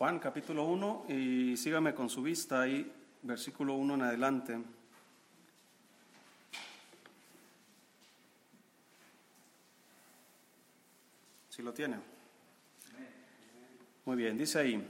[0.00, 4.58] Juan capítulo 1 y sígame con su vista ahí, versículo 1 en adelante.
[11.50, 11.98] Si lo tiene.
[14.06, 14.88] Muy bien, dice ahí,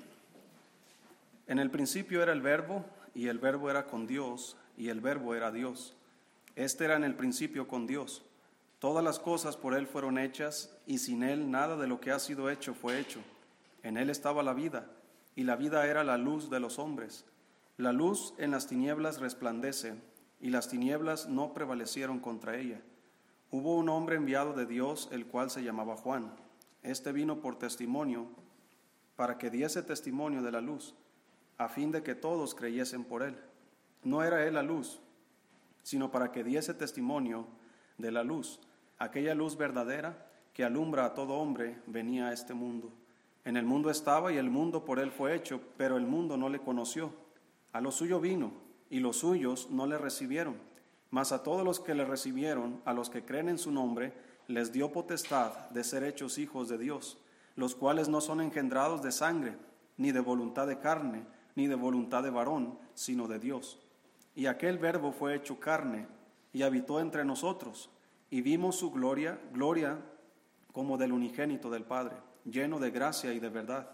[1.48, 5.34] en el principio era el verbo y el verbo era con Dios y el verbo
[5.34, 5.96] era Dios.
[6.54, 8.22] Este era en el principio con Dios.
[8.79, 12.20] Todas las cosas por Él fueron hechas y sin Él nada de lo que ha
[12.20, 13.18] sido hecho fue hecho.
[13.82, 14.86] En Él estaba la vida
[15.34, 17.25] y la vida era la luz de los hombres.
[17.76, 19.94] La luz en las tinieblas resplandece
[20.40, 22.80] y las tinieblas no prevalecieron contra ella.
[23.50, 26.32] Hubo un hombre enviado de Dios, el cual se llamaba Juan.
[26.82, 28.26] Este vino por testimonio
[29.16, 30.94] para que diese testimonio de la luz,
[31.58, 33.36] a fin de que todos creyesen por él.
[34.02, 35.00] No era él la luz,
[35.83, 37.47] sino para que diese testimonio
[37.98, 38.60] de la luz.
[38.98, 42.92] Aquella luz verdadera que alumbra a todo hombre venía a este mundo.
[43.44, 46.48] En el mundo estaba y el mundo por él fue hecho, pero el mundo no
[46.48, 47.12] le conoció.
[47.72, 48.53] A lo suyo vino
[48.91, 50.56] y los suyos no le recibieron.
[51.10, 54.12] Mas a todos los que le recibieron, a los que creen en su nombre,
[54.46, 57.18] les dio potestad de ser hechos hijos de Dios
[57.61, 59.56] los cuales no son engendrados de sangre,
[59.96, 63.78] ni de voluntad de carne, ni de voluntad de varón, sino de Dios.
[64.34, 66.06] Y aquel verbo fue hecho carne
[66.52, 67.91] y habitó entre nosotros,
[68.30, 69.98] y vimos su gloria, gloria
[70.72, 73.91] como del unigénito del Padre, lleno de gracia y de verdad.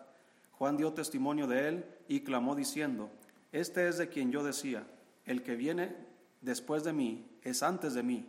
[0.53, 3.11] Juan dio testimonio de él y clamó diciendo,
[3.53, 4.87] Este es de quien yo decía,
[5.25, 5.95] el que viene
[6.41, 8.29] después de mí es antes de mí,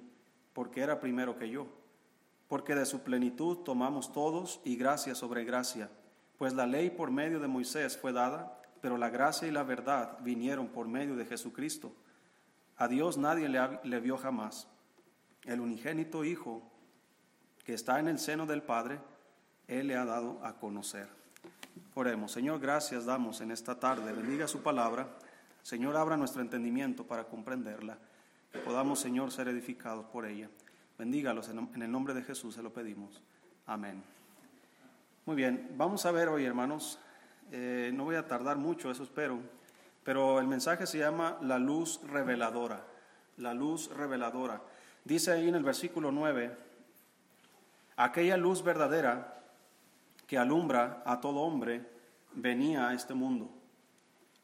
[0.54, 1.68] porque era primero que yo
[2.48, 5.90] porque de su plenitud tomamos todos y gracia sobre gracia,
[6.38, 10.18] pues la ley por medio de Moisés fue dada, pero la gracia y la verdad
[10.22, 11.94] vinieron por medio de Jesucristo.
[12.78, 14.68] A Dios nadie le, vio jamás.
[15.46, 16.62] El unigénito Hijo
[17.66, 19.00] que está en el seno del Padre,
[19.68, 21.08] Él le ha dado a conocer.
[21.94, 24.14] Oremos, Señor, gracias damos en esta tarde.
[24.14, 25.08] Bendiga su palabra.
[25.62, 27.98] Señor, abra nuestro entendimiento para comprenderla.
[28.52, 30.50] Que podamos, Señor, ser edificados por ella.
[30.98, 33.22] Bendígalos en el nombre de Jesús, se lo pedimos.
[33.66, 34.02] Amén.
[35.26, 37.00] Muy bien, vamos a ver hoy, hermanos.
[37.52, 39.40] Eh, no voy a tardar mucho, eso espero.
[40.04, 42.82] Pero el mensaje se llama la luz reveladora.
[43.36, 44.62] La luz reveladora.
[45.04, 46.56] Dice ahí en el versículo 9,
[47.98, 49.37] aquella luz verdadera
[50.28, 51.90] que alumbra a todo hombre
[52.34, 53.50] venía a este mundo.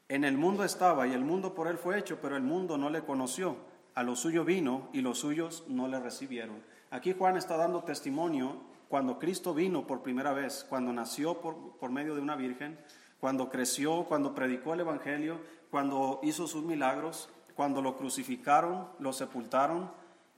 [0.08, 2.90] En el mundo estaba y el mundo por él fue hecho, pero el mundo no
[2.90, 3.56] le conoció
[3.94, 6.62] a lo suyo vino y los suyos no le recibieron.
[6.90, 8.56] Aquí Juan está dando testimonio
[8.88, 12.78] cuando Cristo vino por primera vez, cuando nació por, medio de una virgen,
[13.20, 15.40] cuando creció, cuando predicó el Evangelio,
[15.70, 19.90] cuando hizo sus milagros, cuando lo crucificaron, lo sepultaron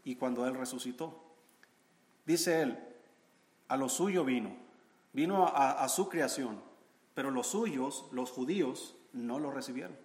[0.04, 1.22] y cuando Él resucitó.
[2.24, 2.78] Dice Él,
[3.68, 4.65] a lo suyo vino,
[5.16, 6.60] vino a, su creación,
[7.14, 9.96] pero los suyos, los judíos, no lo recibieron.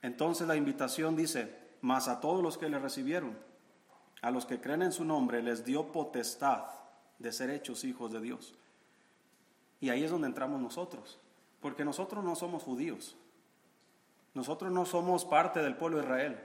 [0.00, 3.36] Entonces la invitación dice, mas a todos los que le recibieron,
[4.22, 6.66] a los que creen en su nombre, les dio potestad
[7.18, 8.54] de ser hechos hijos de Dios.
[9.80, 11.18] Y ahí es donde entramos nosotros,
[11.60, 13.16] porque nosotros no somos judíos,
[14.34, 16.40] nosotros no somos parte del pueblo de Israel.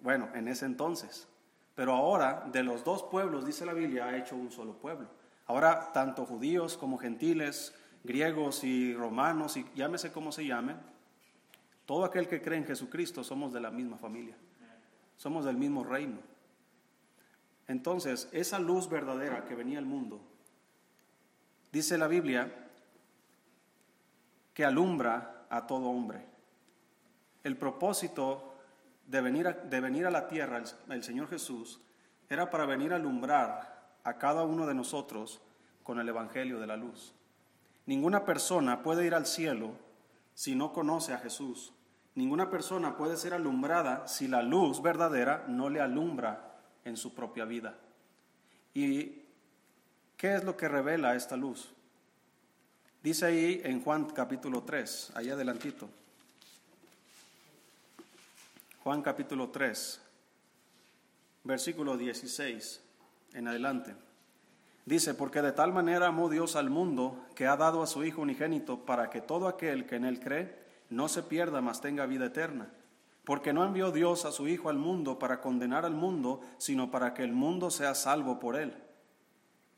[0.00, 1.28] Bueno, en ese entonces,
[1.76, 5.06] pero ahora de los dos pueblos, dice la Biblia, ha hecho un solo pueblo.
[5.46, 10.76] Ahora tanto judíos como gentiles, griegos y romanos, y llámese como se llamen,
[11.86, 14.36] todo aquel que cree en Jesucristo somos de la misma familia,
[15.16, 16.18] somos del mismo reino.
[17.68, 20.20] Entonces, esa luz verdadera que venía al mundo,
[21.72, 22.52] dice la Biblia,
[24.52, 26.24] que alumbra a todo hombre.
[27.42, 28.54] El propósito
[29.06, 31.80] de venir a, de venir a la tierra, el, el Señor Jesús,
[32.28, 33.73] era para venir a alumbrar
[34.04, 35.40] a cada uno de nosotros
[35.82, 37.12] con el Evangelio de la luz.
[37.86, 39.72] Ninguna persona puede ir al cielo
[40.34, 41.72] si no conoce a Jesús.
[42.14, 46.54] Ninguna persona puede ser alumbrada si la luz verdadera no le alumbra
[46.84, 47.76] en su propia vida.
[48.72, 49.22] ¿Y
[50.16, 51.72] qué es lo que revela esta luz?
[53.02, 55.88] Dice ahí en Juan capítulo 3, ahí adelantito.
[58.82, 60.00] Juan capítulo 3,
[61.42, 62.83] versículo 16
[63.34, 63.94] en adelante.
[64.86, 68.22] Dice, porque de tal manera amó Dios al mundo que ha dado a su Hijo
[68.22, 70.58] unigénito para que todo aquel que en él cree
[70.90, 72.68] no se pierda, mas tenga vida eterna.
[73.24, 77.14] Porque no envió Dios a su Hijo al mundo para condenar al mundo, sino para
[77.14, 78.74] que el mundo sea salvo por él.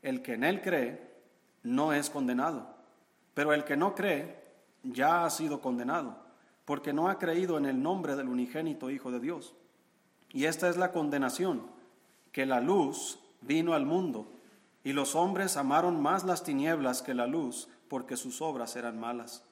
[0.02, 1.14] El que en él cree
[1.62, 2.74] no es condenado,
[3.34, 4.44] pero el que no cree
[4.82, 6.16] ya ha sido condenado,
[6.64, 9.54] porque no ha creído en el nombre del unigénito Hijo de Dios.
[10.30, 11.62] Y esta es la condenación,
[12.32, 14.28] que la luz vino al mundo
[14.86, 19.42] y los hombres amaron más las tinieblas que la luz, porque sus obras eran malas.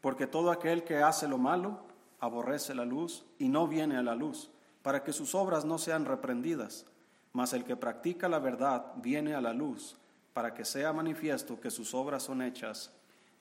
[0.00, 1.80] Porque todo aquel que hace lo malo
[2.20, 4.50] aborrece la luz y no viene a la luz,
[4.82, 6.86] para que sus obras no sean reprendidas.
[7.34, 9.98] Mas el que practica la verdad viene a la luz,
[10.32, 12.90] para que sea manifiesto que sus obras son hechas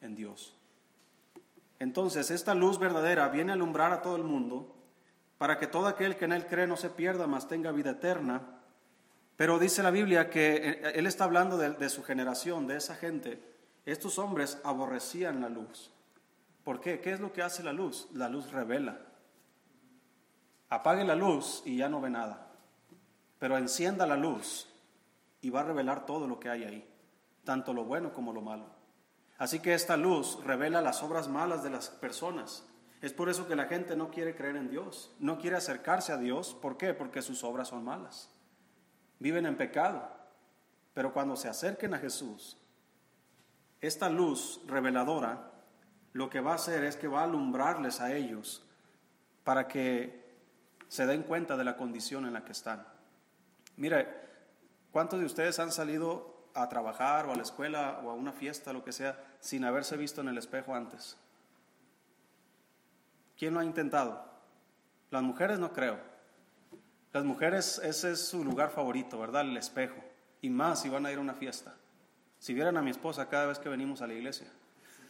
[0.02, 0.58] en Dios.
[1.80, 4.76] Entonces, esta luz verdadera viene a alumbrar a todo el mundo,
[5.38, 8.57] para que todo aquel que en él cree no se pierda, mas tenga vida eterna.
[9.38, 12.96] Pero dice la Biblia que eh, él está hablando de, de su generación, de esa
[12.96, 13.42] gente.
[13.86, 15.92] Estos hombres aborrecían la luz.
[16.66, 17.00] ¿Por qué?
[17.00, 18.10] ¿Qué es lo que hace la luz?
[18.14, 19.00] La luz revela.
[20.70, 22.52] Apague la luz y ya no ve nada.
[23.40, 24.68] Pero encienda la luz
[25.42, 26.90] y va a revelar todo lo que hay ahí,
[27.46, 28.66] tanto lo bueno como lo malo.
[29.38, 32.66] Así que esta luz revela las obras malas de las personas.
[33.02, 36.18] Es por eso que la gente no quiere creer en Dios, no quiere acercarse a
[36.18, 36.58] Dios.
[36.60, 36.96] ¿Por qué?
[36.96, 38.30] Porque sus obras son malas.
[39.20, 40.10] Viven en pecado.
[40.94, 42.58] Pero cuando se acerquen a Jesús,
[43.82, 45.52] esta luz reveladora
[46.14, 48.64] lo que va a hacer es que va a alumbrarles a ellos
[49.44, 50.26] para que
[50.88, 52.86] se den cuenta de la condición en la que están.
[53.76, 54.08] Mire,
[54.92, 58.74] ¿cuántos de ustedes han salido a trabajar o a la escuela o a una fiesta,
[58.74, 61.18] lo que sea, sin haberse visto en el espejo antes?
[63.38, 64.26] ¿Quién lo ha intentado?
[65.12, 66.00] Las mujeres no creo.
[67.14, 69.42] Las mujeres, ese es su lugar favorito, ¿verdad?
[69.42, 70.04] El espejo.
[70.42, 71.74] Y más si van a ir a una fiesta.
[72.40, 74.48] Si vieran a mi esposa cada vez que venimos a la iglesia.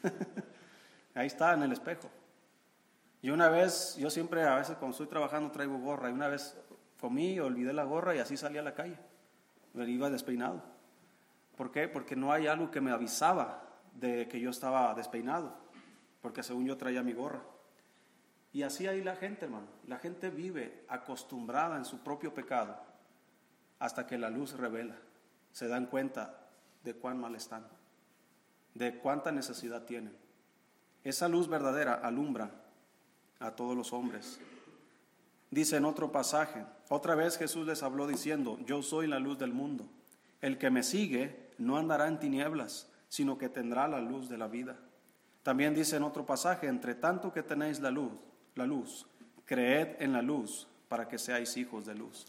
[1.15, 2.09] Ahí está en el espejo.
[3.21, 6.09] Y una vez, yo siempre a veces cuando estoy trabajando traigo gorra.
[6.09, 6.55] Y una vez
[6.99, 8.97] comí, olvidé la gorra y así salí a la calle.
[9.73, 10.61] Me iba despeinado.
[11.55, 11.87] ¿Por qué?
[11.87, 13.63] Porque no hay algo que me avisaba
[13.95, 15.57] de que yo estaba despeinado.
[16.21, 17.41] Porque según yo traía mi gorra.
[18.53, 19.67] Y así hay la gente, hermano.
[19.87, 22.77] La gente vive acostumbrada en su propio pecado
[23.79, 24.95] hasta que la luz revela.
[25.51, 26.47] Se dan cuenta
[26.83, 27.67] de cuán mal están,
[28.73, 30.15] de cuánta necesidad tienen.
[31.03, 32.51] Esa luz verdadera alumbra
[33.39, 34.39] a todos los hombres.
[35.49, 39.53] Dice en otro pasaje, otra vez Jesús les habló diciendo, yo soy la luz del
[39.53, 39.87] mundo.
[40.41, 44.47] El que me sigue no andará en tinieblas, sino que tendrá la luz de la
[44.47, 44.77] vida.
[45.43, 48.11] También dice en otro pasaje, entre tanto que tenéis la luz,
[48.57, 49.07] la luz.
[49.45, 52.25] Creed en la luz para que seáis hijos de luz.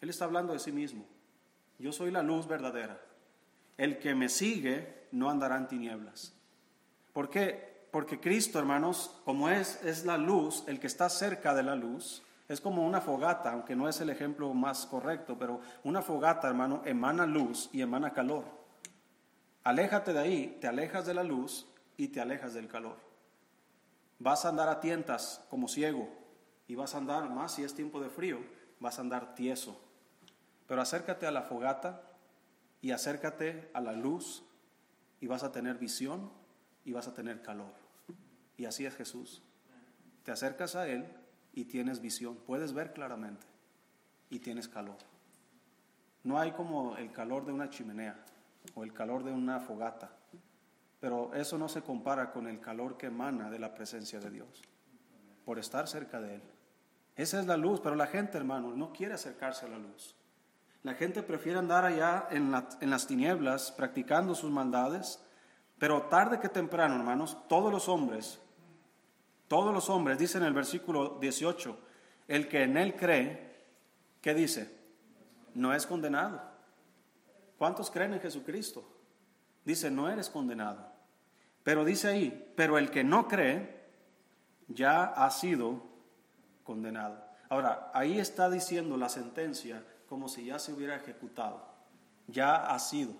[0.00, 1.04] Él está hablando de sí mismo.
[1.78, 3.00] Yo soy la luz verdadera.
[3.76, 6.34] El que me sigue no andará en tinieblas.
[7.12, 7.86] ¿Por qué?
[7.90, 12.22] Porque Cristo, hermanos, como es, es la luz, el que está cerca de la luz,
[12.48, 16.82] es como una fogata, aunque no es el ejemplo más correcto, pero una fogata, hermano,
[16.84, 18.44] emana luz y emana calor.
[19.64, 21.66] Aléjate de ahí, te alejas de la luz
[21.96, 23.09] y te alejas del calor.
[24.20, 26.08] Vas a andar a tientas como ciego
[26.68, 28.38] y vas a andar, más si es tiempo de frío,
[28.78, 29.80] vas a andar tieso.
[30.68, 32.02] Pero acércate a la fogata
[32.82, 34.44] y acércate a la luz
[35.20, 36.30] y vas a tener visión
[36.84, 37.72] y vas a tener calor.
[38.58, 39.42] Y así es Jesús.
[40.22, 41.06] Te acercas a Él
[41.54, 43.46] y tienes visión, puedes ver claramente
[44.28, 44.98] y tienes calor.
[46.24, 48.22] No hay como el calor de una chimenea
[48.74, 50.19] o el calor de una fogata.
[51.00, 54.62] Pero eso no se compara con el calor que emana de la presencia de Dios,
[55.44, 56.42] por estar cerca de Él.
[57.16, 60.14] Esa es la luz, pero la gente, hermano, no quiere acercarse a la luz.
[60.82, 65.22] La gente prefiere andar allá en, en las tinieblas practicando sus maldades,
[65.78, 68.40] pero tarde que temprano, hermanos, todos los hombres,
[69.48, 71.78] todos los hombres, dice en el versículo 18,
[72.28, 73.64] el que en Él cree,
[74.20, 74.78] ¿qué dice?
[75.54, 76.40] No es condenado.
[77.58, 78.88] ¿Cuántos creen en Jesucristo?
[79.64, 80.89] Dice, no eres condenado.
[81.62, 83.80] Pero dice ahí, pero el que no cree
[84.68, 85.82] ya ha sido
[86.64, 87.22] condenado.
[87.48, 91.64] Ahora, ahí está diciendo la sentencia como si ya se hubiera ejecutado.
[92.28, 93.12] Ya ha sido.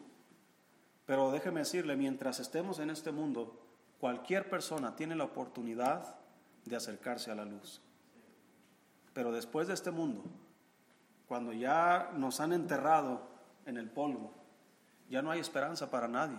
[1.06, 3.61] Pero déjeme decirle, mientras estemos en este mundo,
[3.99, 6.16] cualquier persona tiene la oportunidad
[6.64, 7.82] de acercarse a la luz.
[9.12, 10.23] Pero después de este mundo,
[11.26, 13.28] cuando ya nos han enterrado
[13.66, 14.32] en el polvo,
[15.09, 16.38] ya no hay esperanza para nadie.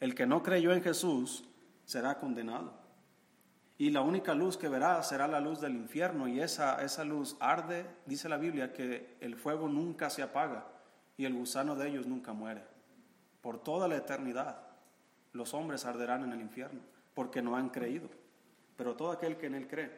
[0.00, 1.44] El que no creyó en Jesús
[1.84, 2.72] será condenado.
[3.78, 7.36] Y la única luz que verá será la luz del infierno y esa, esa luz
[7.40, 10.66] arde, dice la Biblia, que el fuego nunca se apaga
[11.16, 12.64] y el gusano de ellos nunca muere.
[13.42, 14.60] Por toda la eternidad
[15.32, 16.80] los hombres arderán en el infierno
[17.14, 18.08] porque no han creído.
[18.76, 19.90] Pero todo aquel que en él cree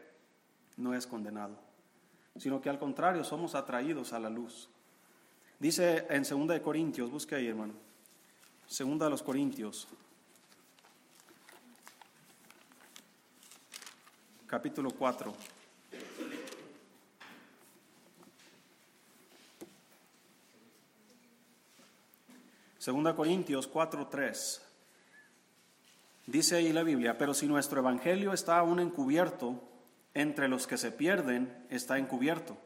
[0.77, 1.57] no es condenado,
[2.37, 4.69] sino que al contrario somos atraídos a la luz.
[5.59, 7.75] Dice en 2 Corintios, busque ahí hermano.
[8.69, 9.89] Segunda los Corintios,
[14.47, 15.35] capítulo 4.
[22.79, 24.63] Segunda Corintios 4, 3.
[26.27, 29.63] Dice ahí la Biblia, pero si nuestro evangelio está aún encubierto,
[30.13, 32.59] entre los que se pierden está encubierto,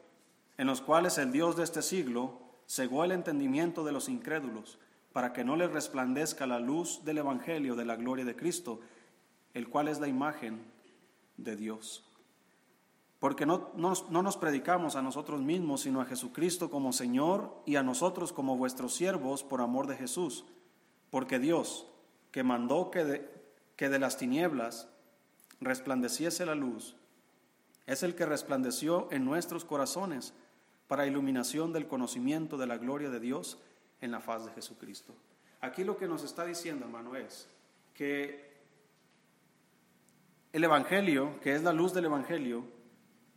[0.57, 4.79] en los cuales el Dios de este siglo cegó el entendimiento de los incrédulos,
[5.13, 8.81] para que no les resplandezca la luz del evangelio de la gloria de Cristo,
[9.53, 10.65] el cual es la imagen
[11.37, 12.03] de Dios.
[13.19, 17.83] Porque no, no, nos predicamos a nosotros mismos, sino a Jesucristo como Señor y a
[17.83, 20.43] nosotros como vuestros siervos por amor de Jesús.
[21.09, 21.87] Porque Dios,
[22.31, 23.31] que mandó que de,
[23.77, 24.89] que de las tinieblas
[25.61, 26.97] resplandeciese la luz,
[27.85, 30.33] es el que resplandeció en nuestros corazones
[30.87, 33.59] para iluminación del conocimiento de la gloria de Dios
[34.03, 35.15] en la faz de Jesucristo.
[35.61, 37.47] Aquí lo que nos está diciendo, hermano, es
[37.93, 38.53] que
[40.51, 42.65] el Evangelio, que es la luz del Evangelio,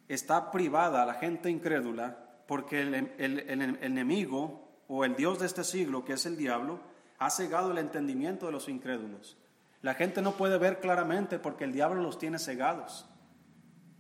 [0.08, 5.64] está privada a la gente incrédula porque el, el enemigo o el Dios de este
[5.64, 6.80] siglo, que es el diablo,
[7.18, 9.36] ha cegado el entendimiento de los incrédulos.
[9.82, 13.08] La gente no puede ver claramente porque el diablo los tiene cegados.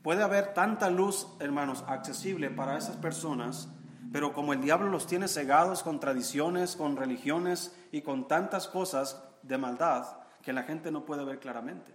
[0.02, 3.68] Puede haber tanta luz, hermanos, accesible para esas personas,
[4.12, 9.22] pero como el diablo los tiene cegados con tradiciones, con religiones y con tantas cosas
[9.42, 10.06] de maldad
[10.42, 11.94] que la gente no puede ver claramente.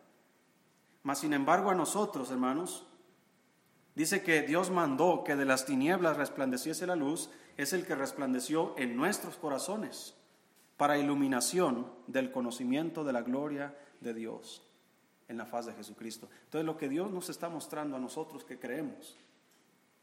[1.03, 2.85] Mas, sin embargo, a nosotros, hermanos,
[3.95, 8.73] dice que Dios mandó que de las tinieblas resplandeciese la luz, es el que resplandeció
[8.77, 10.15] en nuestros corazones
[10.77, 14.63] para iluminación del conocimiento de la gloria de Dios
[15.27, 16.29] en la faz de Jesucristo.
[16.45, 19.15] Entonces lo que Dios nos está mostrando a nosotros que creemos,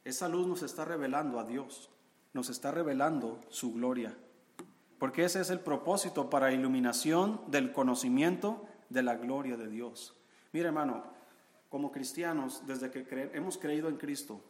[0.05, 1.91] esa luz nos está revelando a Dios,
[2.33, 4.17] nos está revelando su gloria,
[4.99, 10.15] porque ese es el propósito para iluminación del conocimiento de la gloria de Dios.
[10.53, 11.05] Mira hermano,
[11.69, 14.41] como cristianos, desde que hemos creído en Cristo,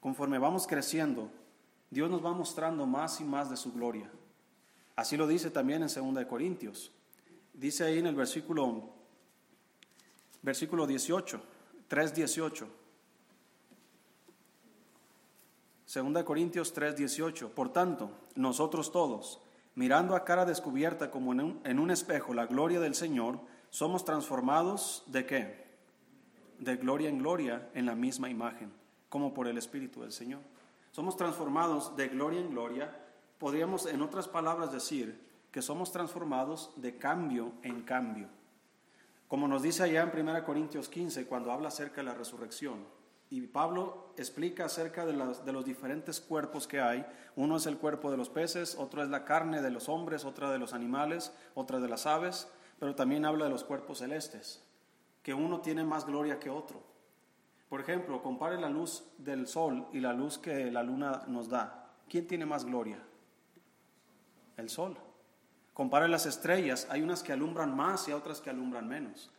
[0.00, 1.30] conforme vamos creciendo,
[1.90, 4.10] Dios nos va mostrando más y más de su gloria.
[4.96, 6.92] Así lo dice también en 2 Corintios.
[7.52, 8.90] Dice ahí en el versículo,
[10.42, 11.40] versículo 18,
[11.88, 12.66] 3.18.
[15.92, 17.50] 2 Corintios 3:18.
[17.50, 19.42] Por tanto, nosotros todos,
[19.74, 24.04] mirando a cara descubierta como en un, en un, espejo la gloria del Señor, somos
[24.04, 25.66] transformados de qué?
[26.58, 28.72] De gloria en gloria en la misma imagen,
[29.08, 30.40] como por el Espíritu del Señor.
[30.92, 32.96] Somos transformados de gloria en gloria
[33.40, 35.18] podríamos en otras palabras decir
[35.50, 38.28] que somos transformados de cambio en cambio.
[39.26, 42.99] Como nos dice allá en 1 Corintios 15 cuando habla acerca de la resurrección.
[43.30, 47.06] Y Pablo explica acerca de, de, los diferentes cuerpos que hay.
[47.36, 50.50] Uno es el cuerpo de los peces, otro es la carne de los hombres, otra
[50.50, 52.48] de los animales, otra de las aves,
[52.80, 54.64] pero también habla de los cuerpos celestes,
[55.22, 56.82] que uno tiene más gloria que otro.
[57.68, 61.88] Por ejemplo, compare la luz del sol y la luz que la luna nos da.
[62.08, 63.00] ¿Quién tiene más gloria?
[64.60, 64.96] el sol.
[65.74, 69.30] Compare las estrellas, hay unas que alumbran más y otras que alumbran menos,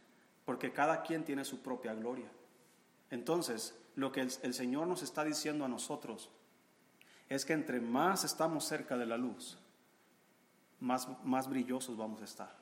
[0.44, 2.30] porque cada quien tiene su propia gloria.
[3.10, 6.30] Entonces, lo que el, Señor nos está diciendo a nosotros
[7.30, 9.58] es que entre más estamos cerca de la luz,
[10.80, 12.56] más, más brillosos vamos a estar.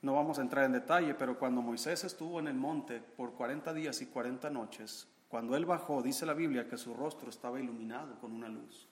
[0.00, 3.72] No vamos a entrar en detalle, pero cuando Moisés estuvo en el monte por 40
[3.74, 8.18] días y 40 noches, cuando él bajó, dice la Biblia que su rostro estaba iluminado
[8.18, 8.88] con una luz.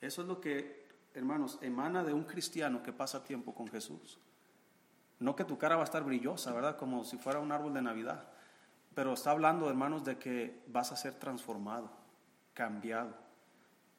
[0.00, 4.18] Eso es lo que hermanos, emana de un cristiano que pasa tiempo con Jesús.
[5.20, 6.76] No que tu cara va a estar brillosa, ¿verdad?
[6.76, 8.28] Como si fuera un árbol de Navidad.
[8.98, 11.88] Pero está hablando, hermanos, de que vas a ser transformado,
[12.52, 13.14] cambiado.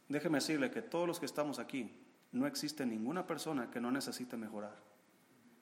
[0.10, 1.90] Déjeme decirle que todos los que estamos aquí,
[2.34, 4.76] no existe ninguna persona que no necesite mejorar,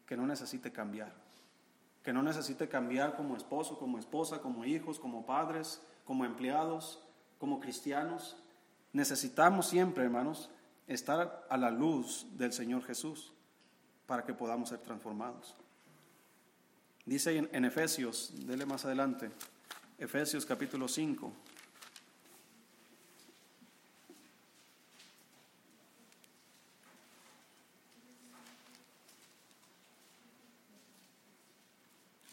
[0.08, 1.14] que no necesite cambiar,
[2.02, 7.04] que no necesite cambiar como esposo, como esposa, como hijos, como padres, como empleados,
[7.38, 8.44] como cristianos.
[8.92, 10.50] Necesitamos siempre, hermanos,
[10.88, 13.36] estar a la luz del Señor Jesús
[14.08, 15.56] para que podamos ser transformados.
[17.08, 19.32] Dice en, Efesios, dele más adelante,
[19.98, 21.32] Efesios capítulo 5.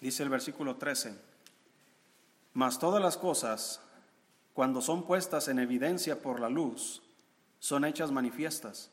[0.00, 1.16] Dice el versículo 13,
[2.54, 3.80] mas todas las cosas,
[4.54, 7.00] cuando son puestas en evidencia por la luz,
[7.60, 8.90] son hechas manifiestas,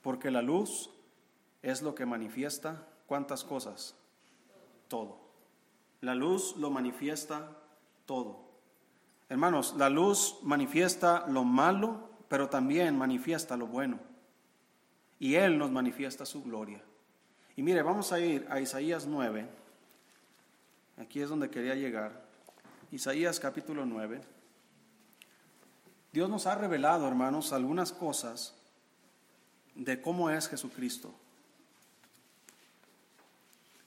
[0.00, 0.88] porque la luz
[1.60, 3.94] es lo que manifiesta cuántas cosas,
[4.88, 5.18] todo.
[6.00, 7.56] La luz lo manifiesta
[8.06, 8.48] todo.
[9.28, 13.98] Hermanos, la luz manifiesta lo malo, pero también manifiesta lo bueno.
[15.18, 16.82] Y Él nos manifiesta su gloria.
[17.56, 19.48] Y mire, vamos a ir a Isaías 9.
[20.98, 22.24] Aquí es donde quería llegar.
[22.90, 24.20] Isaías capítulo 9.
[26.12, 28.54] Dios nos ha revelado, hermanos, algunas cosas
[29.74, 31.14] de cómo es Jesucristo.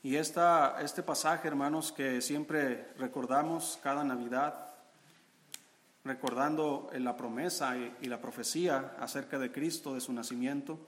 [0.04, 4.74] Y esta, este pasaje, hermanos, que siempre recordamos cada Navidad,
[6.04, 10.80] recordando la promesa y, y la profecía acerca de Cristo, de su nacimiento,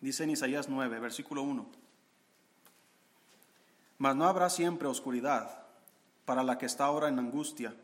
[0.00, 1.66] dice en Isaías 9, versículo 1,
[3.98, 5.66] mas no habrá siempre oscuridad
[6.24, 7.74] para la que está ahora en angustia,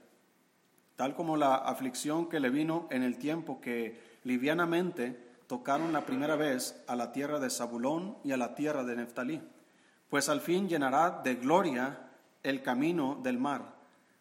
[0.96, 6.36] tal como la aflicción que le vino en el tiempo que livianamente tocaron la primera
[6.36, 9.42] vez a la tierra de Zabulón y a la tierra de Neftalí,
[10.08, 12.10] pues al fin llenará de gloria
[12.42, 13.74] el camino del mar,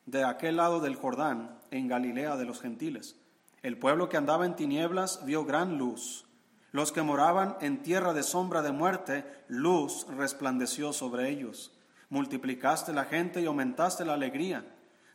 [0.05, 3.15] de aquel lado del Jordán, en Galilea de los gentiles.
[3.61, 6.25] El pueblo que andaba en tinieblas vio gran luz.
[6.71, 11.71] Los que moraban en tierra de sombra de muerte, luz resplandeció sobre ellos.
[12.09, 14.65] Multiplicaste la gente y aumentaste la alegría.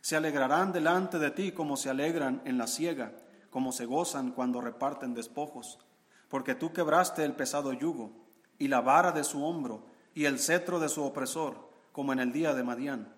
[0.01, 3.11] Se alegrarán delante de ti como se alegran en la siega,
[3.49, 5.79] como se gozan cuando reparten despojos
[6.29, 8.11] porque tú quebraste el pesado yugo
[8.57, 9.83] y la vara de su hombro
[10.13, 13.13] y el cetro de su opresor, como en el día de Madián.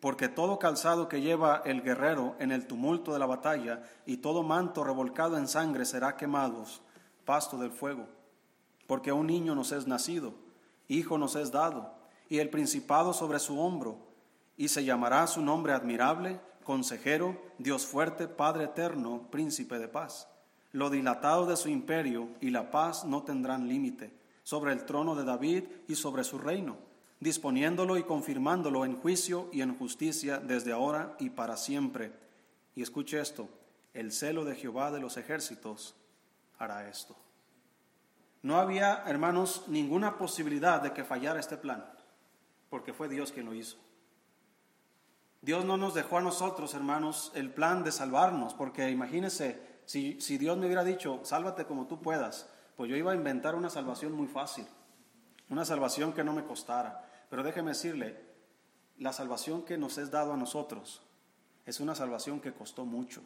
[0.00, 4.42] Porque todo calzado que lleva el guerrero en el tumulto de la batalla y todo
[4.42, 6.82] manto revolcado en sangre será quemados,
[7.24, 8.06] pasto del fuego.
[8.86, 10.34] Porque un niño nos es nacido,
[10.88, 11.94] hijo nos es dado,
[12.28, 13.96] y el principado sobre su hombro,
[14.56, 20.28] y se llamará su nombre admirable, consejero, Dios fuerte, Padre eterno, príncipe de paz
[20.74, 24.12] lo dilatado de su imperio y la paz no tendrán límite
[24.42, 26.76] sobre el trono de David y sobre su reino,
[27.20, 32.12] disponiéndolo y confirmándolo en juicio y en justicia desde ahora y para siempre.
[32.74, 33.48] Y escuche esto,
[33.94, 35.94] el celo de Jehová de los ejércitos
[36.58, 37.14] hará esto.
[38.42, 41.84] No había, hermanos, ninguna posibilidad de que fallara este plan,
[42.68, 43.76] porque fue Dios quien lo hizo.
[45.40, 50.56] Dios no nos dejó a nosotros, hermanos, el plan de salvarnos, porque imagínense, si, Dios
[50.56, 54.26] me hubiera dicho, sálvate como tú puedas, pues yo iba a inventar una salvación muy
[54.26, 54.66] fácil,
[55.48, 57.08] una salvación que no me costara.
[57.30, 58.20] Pero déjeme decirle,
[58.98, 61.02] la salvación que nos es dado a nosotros
[61.66, 63.22] es una salvación que costó mucho.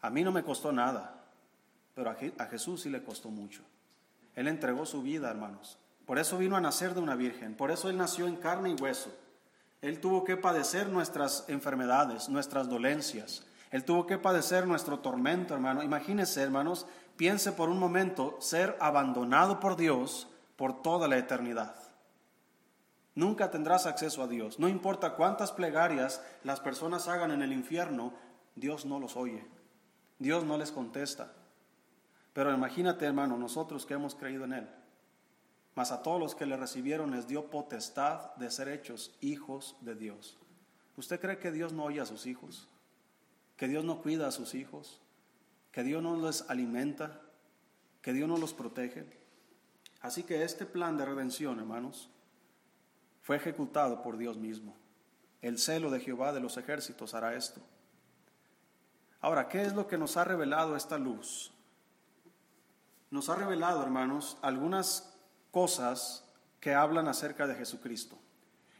[0.00, 1.24] A mí no me costó nada,
[1.94, 3.62] pero a Jesús sí le costó mucho.
[4.34, 5.78] Él entregó su vida, hermanos.
[6.04, 8.80] Por eso vino a nacer de una virgen, por eso Él nació en carne y
[8.80, 9.10] hueso.
[9.82, 13.44] Él tuvo que padecer nuestras enfermedades, nuestras dolencias.
[13.76, 15.82] Él tuvo que padecer nuestro tormento, hermano.
[15.82, 16.86] Imagínese, hermanos,
[17.18, 21.74] piense por un momento ser abandonado por Dios por toda la eternidad.
[23.14, 24.58] Nunca tendrás acceso a Dios.
[24.58, 28.14] No importa cuántas plegarias las personas hagan en el infierno,
[28.54, 29.46] Dios no los oye.
[30.18, 31.34] Dios no les contesta.
[32.32, 34.70] Pero imagínate, hermano, nosotros que hemos creído en Él,
[35.74, 39.94] mas a todos los que le recibieron les dio potestad de ser hechos hijos de
[39.96, 40.38] Dios.
[40.96, 42.70] ¿Usted cree que Dios no oye a sus hijos?
[43.56, 45.00] Que Dios no cuida a sus hijos,
[45.72, 47.22] que Dios no les alimenta,
[48.02, 49.06] que Dios no los protege.
[50.00, 52.10] Así que este plan de redención, hermanos,
[53.22, 54.76] fue ejecutado por Dios mismo.
[55.42, 57.60] El celo de Jehová de los ejércitos hará esto.
[59.20, 61.52] Ahora, ¿qué es lo que nos ha revelado esta luz?
[63.10, 65.16] Nos ha revelado, hermanos, algunas
[65.50, 66.24] cosas
[66.60, 68.18] que hablan acerca de Jesucristo.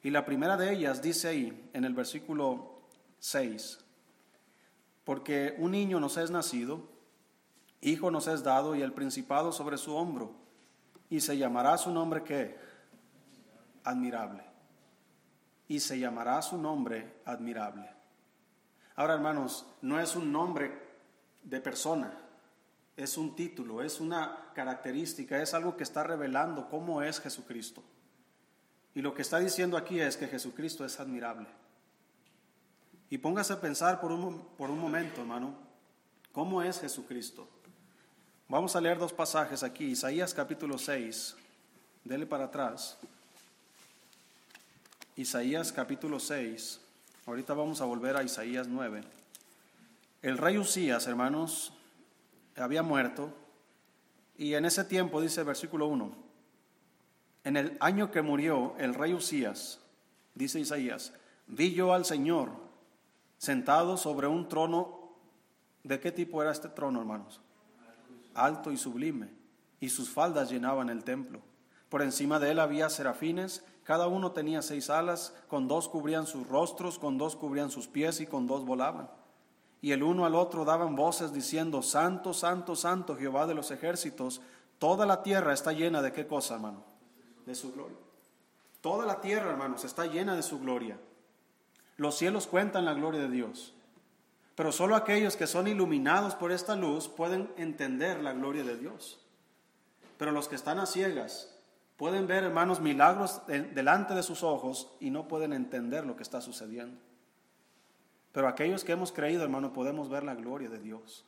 [0.03, 2.83] Y la primera de ellas dice ahí, en el versículo
[3.19, 3.79] 6,
[5.07, 6.83] porque un niño nos es nacido,
[7.81, 10.35] hijo nos es dado y el principado sobre su hombro,
[11.09, 12.59] y se llamará su nombre qué?
[13.85, 14.43] Admirable.
[15.69, 17.89] Y se llamará su nombre admirable.
[18.97, 20.73] Ahora, hermanos, no es un nombre
[21.45, 22.13] de persona,
[22.97, 27.81] es un título, es una característica, es algo que está revelando cómo es Jesucristo.
[28.93, 31.47] Y lo que está diciendo aquí es que Jesucristo es admirable.
[33.09, 35.55] Y póngase a pensar por un, por un momento, hermano,
[36.33, 37.49] ¿cómo es Jesucristo?
[38.49, 41.37] Vamos a leer dos pasajes aquí, Isaías capítulo 6,
[42.05, 42.99] dele para atrás.
[45.15, 46.81] Isaías capítulo 6,
[47.27, 49.03] ahorita vamos a volver a Isaías 9.
[50.23, 51.73] El rey Usías, hermanos,
[52.57, 53.33] había muerto
[54.37, 56.13] y en ese tiempo dice versículo 1,
[57.45, 59.79] en el año que murió el rey Usías,
[60.35, 61.13] dice Isaías,
[61.47, 62.66] vi yo al Señor
[63.47, 64.99] sentado sobre un trono.
[65.85, 67.41] ¿De qué tipo era este trono, hermanos?
[68.35, 69.33] Alto y sublime,
[69.79, 71.41] y sus faldas llenaban el templo.
[71.89, 76.49] Por encima de él había serafines, cada uno tenía seis alas, con dos cubrían sus
[76.49, 79.09] rostros, con dos cubrían sus pies y con dos volaban.
[79.81, 84.41] Y el uno al otro daban voces diciendo, Santo, Santo, Santo, Jehová de los ejércitos,
[84.79, 86.83] toda la tierra está llena de qué cosa, hermano?
[87.47, 87.97] De su gloria.
[88.81, 90.99] Toda la tierra, hermanos, está llena de su gloria.
[91.97, 93.75] Los cielos cuentan la gloria de Dios,
[94.55, 99.21] pero solo aquellos que son iluminados por esta luz pueden entender la gloria de Dios.
[100.19, 101.57] Pero los que están a ciegas,
[101.97, 106.43] Pueden ver, hermanos, milagros delante de sus ojos y no pueden entender lo que está
[106.43, 107.01] sucediendo.
[108.33, 111.25] Pero aquellos que hemos creído, hermano, podemos ver la gloria de Dios.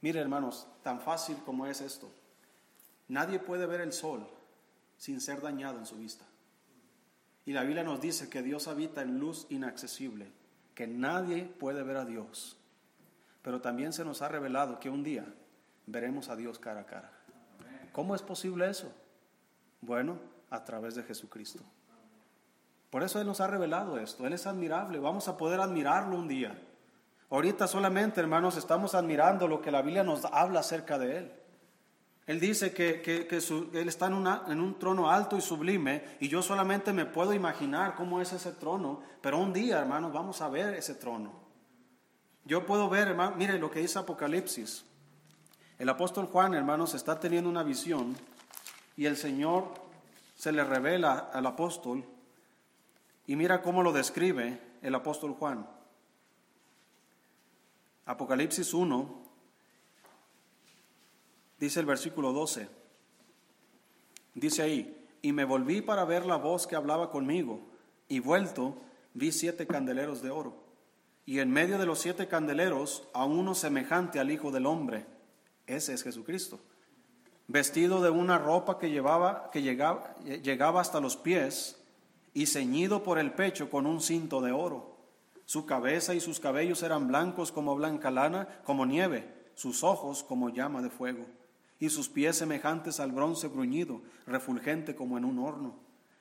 [0.00, 2.08] Mire, hermanos, tan fácil como es esto.
[3.08, 4.28] Nadie puede ver el sol
[4.96, 6.24] sin ser dañado en su vista.
[7.46, 10.32] Y la Biblia nos dice que Dios habita en luz inaccesible,
[10.74, 12.58] que nadie puede ver a Dios.
[13.42, 15.26] Pero también se nos ha revelado que un día
[15.86, 17.12] veremos a Dios cara a cara.
[17.92, 18.90] ¿Cómo es posible eso?
[19.82, 20.18] Bueno,
[20.50, 21.62] a través de Jesucristo.
[22.90, 24.26] Por eso Él nos ha revelado esto.
[24.26, 24.98] Él es admirable.
[24.98, 26.56] Vamos a poder admirarlo un día.
[27.28, 31.32] Ahorita solamente, hermanos, estamos admirando lo que la Biblia nos habla acerca de Él.
[32.26, 33.02] Él dice que,
[33.74, 37.94] Él está en, en, un trono alto y sublime y yo solamente me puedo imaginar
[37.94, 41.32] cómo es ese trono, pero un día, hermanos, vamos a ver ese trono.
[42.46, 44.84] Yo puedo ver, hermano, mire lo que dice Apocalipsis.
[45.78, 48.16] El apóstol Juan, hermanos, está teniendo una visión
[48.96, 49.74] y el Señor
[50.34, 52.04] se le revela al apóstol
[53.26, 55.66] y mira cómo lo describe el apóstol Juan.
[58.06, 59.23] Apocalipsis 1,
[61.64, 62.68] dice el versículo 12.
[64.34, 67.60] Dice ahí, y me volví para ver la voz que hablaba conmigo,
[68.06, 68.76] y vuelto
[69.14, 70.62] vi siete candeleros de oro,
[71.24, 75.06] y en medio de los siete candeleros a uno semejante al Hijo del Hombre,
[75.66, 76.60] ese es Jesucristo,
[77.48, 81.80] vestido de una ropa que, llevaba, que llegaba, llegaba hasta los pies,
[82.34, 84.98] y ceñido por el pecho con un cinto de oro.
[85.46, 90.50] Su cabeza y sus cabellos eran blancos como blanca lana, como nieve, sus ojos como
[90.50, 91.24] llama de fuego
[91.84, 95.74] y sus pies semejantes al bronce bruñido, refulgente como en un horno,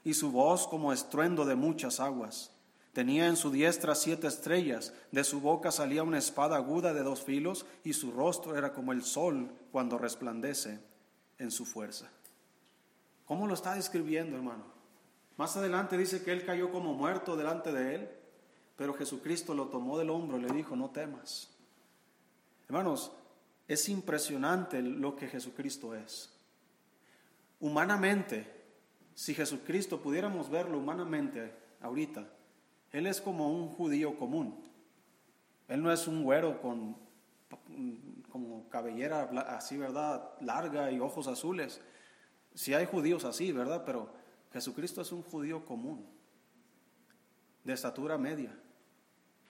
[0.04, 2.52] y su voz como estruendo de muchas aguas.
[2.92, 7.22] Tenía en su diestra siete estrellas, de su boca salía una espada aguda de dos
[7.22, 10.80] filos, y su rostro era como el sol cuando resplandece
[11.38, 12.12] en su fuerza.
[13.26, 14.66] ¿Cómo lo está describiendo, hermano?
[15.38, 18.10] Más adelante dice que él cayó como muerto delante de él,
[18.76, 21.50] pero Jesucristo lo tomó del hombro y le dijo, no temas.
[22.68, 23.14] Hermanos,
[23.74, 26.32] es impresionante lo que Jesucristo es.
[27.60, 28.48] Humanamente,
[29.16, 32.28] si Jesucristo pudiéramos verlo humanamente ahorita,
[32.92, 34.64] Él es como un judío común.
[35.68, 36.98] Él no es un güero con
[38.30, 40.32] como cabellera así, ¿verdad?
[40.42, 41.80] Larga y ojos azules.
[42.56, 43.84] Si hay judíos así, ¿verdad?
[43.86, 44.10] Pero
[44.52, 46.06] Jesucristo es un judío común,
[47.64, 48.58] de estatura media,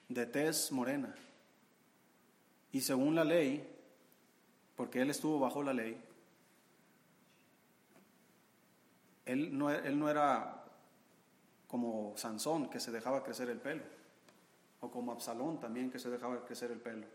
[0.08, 1.14] de tez morena.
[2.72, 3.73] Y según la ley,
[4.76, 6.02] porque él estuvo bajo la ley.
[9.26, 10.64] Él no, él no era
[11.66, 13.82] como Sansón, que se dejaba crecer el pelo,
[14.80, 17.06] o como Absalón también, que se dejaba crecer el pelo.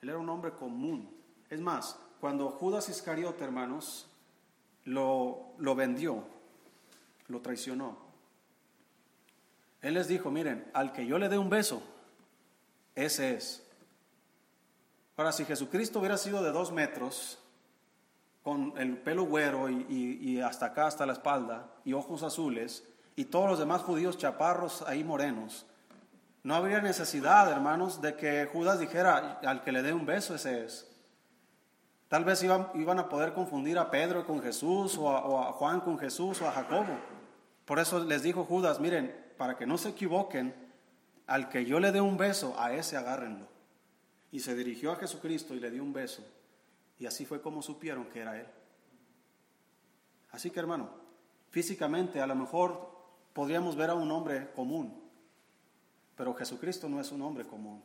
[0.00, 1.14] Él era un hombre común.
[1.50, 4.08] Es más, cuando Judas Iscariote, hermanos,
[4.84, 6.24] lo, lo vendió,
[7.28, 8.08] lo traicionó,
[9.82, 11.82] él les dijo, miren, al que yo le dé un beso,
[12.94, 13.67] ese es.
[15.18, 17.40] Ahora, si Jesucristo hubiera sido de dos metros,
[18.44, 22.84] con el pelo güero y, hasta acá, hasta la espalda, y ojos azules,
[23.16, 25.66] y todos los demás judíos chaparros ahí morenos,
[26.44, 30.64] no habría necesidad, hermanos, de que Judas dijera, al que le dé un beso ese
[30.64, 30.88] es.
[32.06, 35.52] Tal vez iban, iban a poder confundir a Pedro con Jesús, o a, o a
[35.52, 36.96] Juan con Jesús, o a Jacobo.
[37.64, 40.54] Por eso les dijo Judas, miren, para que no se equivoquen,
[41.26, 43.57] al que yo le dé un beso, a ese agárrenlo
[44.30, 46.24] y se dirigió a Jesucristo y le dio un beso.
[46.98, 48.46] Y así fue como supieron que era Él.
[50.30, 50.90] Así que hermano,
[51.50, 52.90] físicamente a lo mejor
[53.32, 55.02] podríamos ver a un hombre común,
[56.16, 57.82] pero Jesucristo no es un hombre común.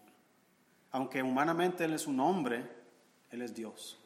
[0.91, 2.67] Aunque humanamente Él es un hombre,
[3.32, 3.97] Él es Dios.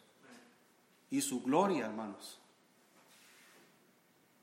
[1.10, 2.40] Y su gloria, hermanos.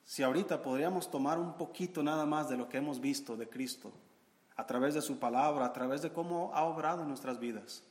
[0.04, 3.92] Si ahorita podríamos tomar un poquito nada más de lo que hemos visto de Cristo,
[4.56, 7.82] a través de su palabra, a través de cómo ha obrado en nuestras vidas.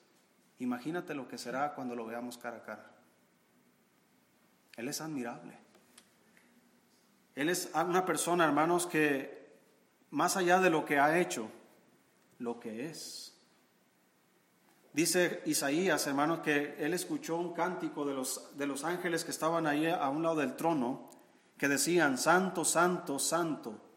[0.59, 2.91] Imagínate lo que será cuando lo veamos cara a cara.
[4.77, 5.57] Él es admirable.
[7.35, 9.57] Él es una persona, hermanos, que
[10.11, 11.49] más allá de lo que ha hecho,
[12.39, 13.35] lo que es.
[14.93, 19.65] Dice Isaías, hermanos, que él escuchó un cántico de los, de los ángeles que estaban
[19.65, 21.09] ahí a un lado del trono,
[21.57, 23.92] que decían, Santo, Santo, Santo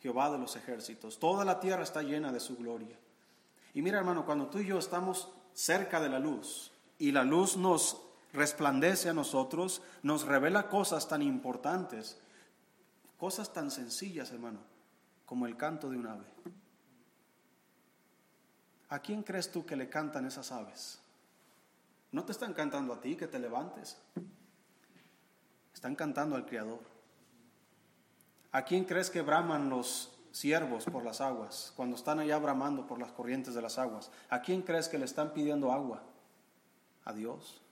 [0.00, 1.18] Jehová de los ejércitos.
[1.18, 2.98] Toda la tierra está llena de su gloria.
[3.74, 7.56] Y mira hermano, cuando tú y yo estamos cerca de la luz y la luz
[7.56, 8.00] nos
[8.32, 12.18] resplandece a nosotros, nos revela cosas tan importantes,
[13.18, 14.60] cosas tan sencillas hermano,
[15.26, 16.26] como el canto de un ave.
[18.88, 20.98] ¿A quién crees tú que le cantan esas aves?
[22.10, 23.96] No te están cantando a ti que te levantes.
[25.72, 26.89] Están cantando al Creador.
[28.52, 32.98] ¿A quién crees que braman los siervos por las aguas, cuando están allá bramando por
[32.98, 34.10] las corrientes de las aguas?
[34.28, 36.02] ¿A quién crees que le están pidiendo agua?
[37.04, 37.62] A Dios.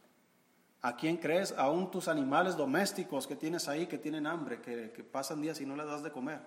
[0.80, 1.52] ¿A quién crees?
[1.58, 5.74] Aún tus animales domésticos que tienes ahí, que tienen hambre, que, pasan días y no
[5.74, 6.40] les das de comer.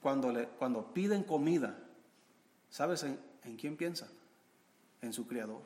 [0.00, 1.76] Cuando, le, cuando piden comida,
[2.70, 4.10] ¿sabes en, en quién piensan?
[5.02, 5.62] En su Creador.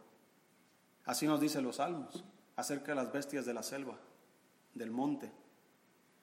[1.05, 2.25] Así nos dicen los salmos
[2.57, 3.99] acerca de las bestias de la selva,
[4.73, 5.31] del monte,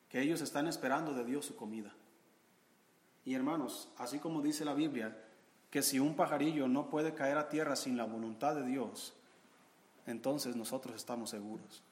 [0.10, 1.94] que ellos están esperando de Dios su comida.
[3.26, 5.16] Y hermanos, así como dice la Biblia,
[5.70, 9.14] que si un pajarillo no puede caer a tierra sin la voluntad de Dios,
[10.08, 11.84] entonces nosotros estamos seguros.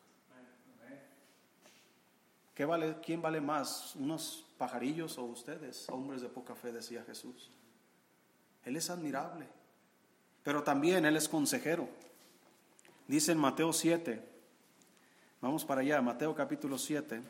[2.56, 7.52] ¿Qué vale, ¿Quién vale más, unos pajarillos o ustedes, hombres de poca fe, decía Jesús?
[8.66, 9.46] Él es admirable,
[10.44, 11.88] pero también Él es consejero.
[13.08, 14.28] Dice en Mateo 7,
[15.40, 17.22] vamos para allá, Mateo capítulo 7.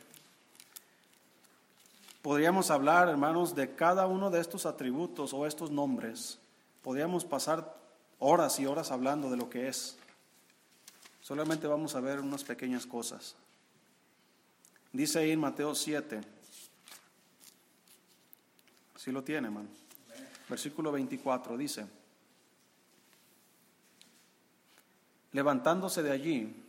[2.22, 6.40] Podríamos hablar, hermanos, de cada uno de estos atributos o estos nombres.
[6.82, 7.76] Podríamos pasar
[8.20, 9.98] horas y horas hablando de lo que es.
[11.22, 13.36] Solamente vamos a ver unas pequeñas cosas.
[14.92, 16.22] Dice ahí en Mateo 7.
[18.96, 19.70] Si lo tiene, hermano.
[20.50, 21.86] Versículo 24 dice,
[25.34, 26.64] levantándose de allí,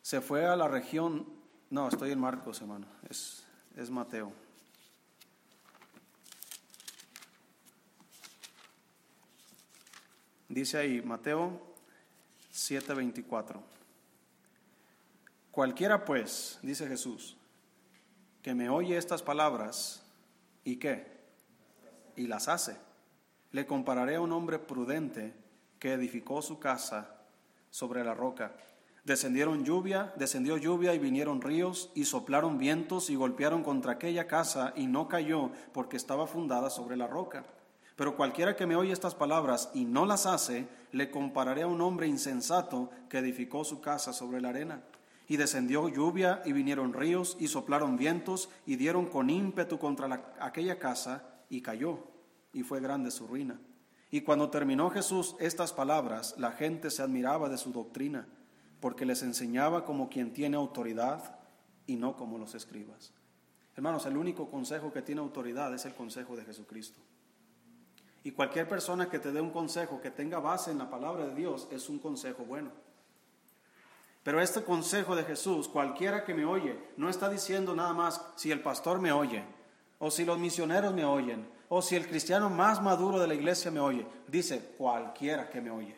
[0.00, 1.26] se fue a la región,
[1.68, 3.44] no, estoy en Marcos, hermano, es,
[3.76, 4.32] es Mateo.
[10.48, 11.60] Dice ahí, Mateo
[12.52, 13.60] 7:24.
[15.50, 17.36] Cualquiera pues, dice Jesús,
[18.42, 20.04] que me oye estas palabras
[20.64, 21.06] y qué,
[22.14, 22.76] y las hace,
[23.52, 25.34] le compararé a un hombre prudente
[25.78, 27.16] que edificó su casa
[27.70, 28.54] sobre la roca.
[29.04, 34.72] Descendieron lluvia, descendió lluvia y vinieron ríos y soplaron vientos y golpearon contra aquella casa
[34.76, 37.44] y no cayó porque estaba fundada sobre la roca.
[37.96, 41.80] Pero cualquiera que me oye estas palabras y no las hace, le compararé a un
[41.80, 44.82] hombre insensato que edificó su casa sobre la arena.
[45.26, 50.78] Y descendió lluvia y vinieron ríos y soplaron vientos y dieron con ímpetu contra aquella
[50.78, 51.98] casa y cayó
[52.52, 53.58] y fue grande su ruina.
[54.10, 58.26] Y cuando terminó Jesús estas palabras, la gente se admiraba de su doctrina,
[58.80, 61.38] porque les enseñaba como quien tiene autoridad
[61.86, 63.12] y no como los escribas.
[63.74, 67.00] Hermanos, el único consejo que tiene autoridad es el consejo de Jesucristo.
[68.26, 71.34] Y cualquier persona que te dé un consejo que tenga base en la palabra de
[71.36, 72.72] Dios es un consejo bueno.
[74.24, 78.50] Pero este consejo de Jesús, cualquiera que me oye, no está diciendo nada más si
[78.50, 79.44] el pastor me oye,
[80.00, 83.70] o si los misioneros me oyen, o si el cristiano más maduro de la iglesia
[83.70, 84.04] me oye.
[84.26, 85.96] Dice cualquiera que me oye.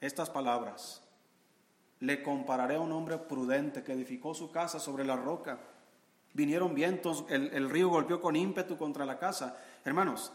[0.00, 1.02] Estas palabras,
[1.98, 5.58] le compararé a un hombre prudente que edificó su casa sobre la roca.
[6.32, 10.32] Vinieron vientos, el, el río golpeó con ímpetu contra la casa Hermanos,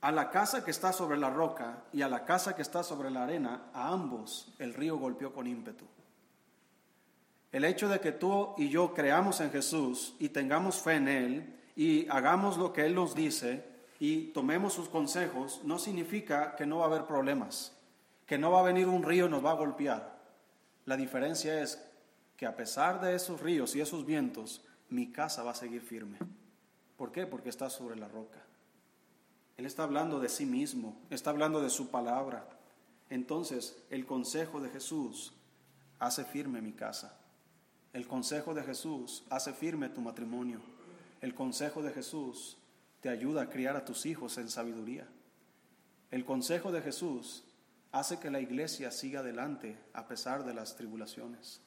[0.00, 3.10] a la casa que está sobre la roca y a la casa que está sobre
[3.10, 5.84] la arena, a ambos el río golpeó con ímpetu.
[7.52, 11.60] El hecho de que tú y yo creamos en Jesús y tengamos fe en Él
[11.76, 13.64] y hagamos lo que Él nos dice
[13.98, 17.76] y tomemos sus consejos, no significa que no va a haber problemas,
[18.24, 20.18] que no va a venir un río y nos va a golpear.
[20.86, 21.84] La diferencia es
[22.36, 26.18] que a pesar de esos ríos y esos vientos, mi casa va a seguir firme.
[26.96, 27.26] ¿Por qué?
[27.26, 28.38] Porque está sobre la roca.
[29.60, 32.48] Él está hablando de sí mismo, está hablando de su palabra.
[33.10, 35.34] Entonces, el consejo de Jesús
[35.98, 37.18] hace firme mi casa.
[37.92, 40.62] El consejo de Jesús hace firme tu matrimonio.
[41.20, 42.56] El consejo de Jesús
[43.02, 45.06] te ayuda a criar a tus hijos en sabiduría.
[46.10, 47.44] El consejo de Jesús
[47.92, 51.60] hace que la iglesia siga adelante a pesar de las tribulaciones.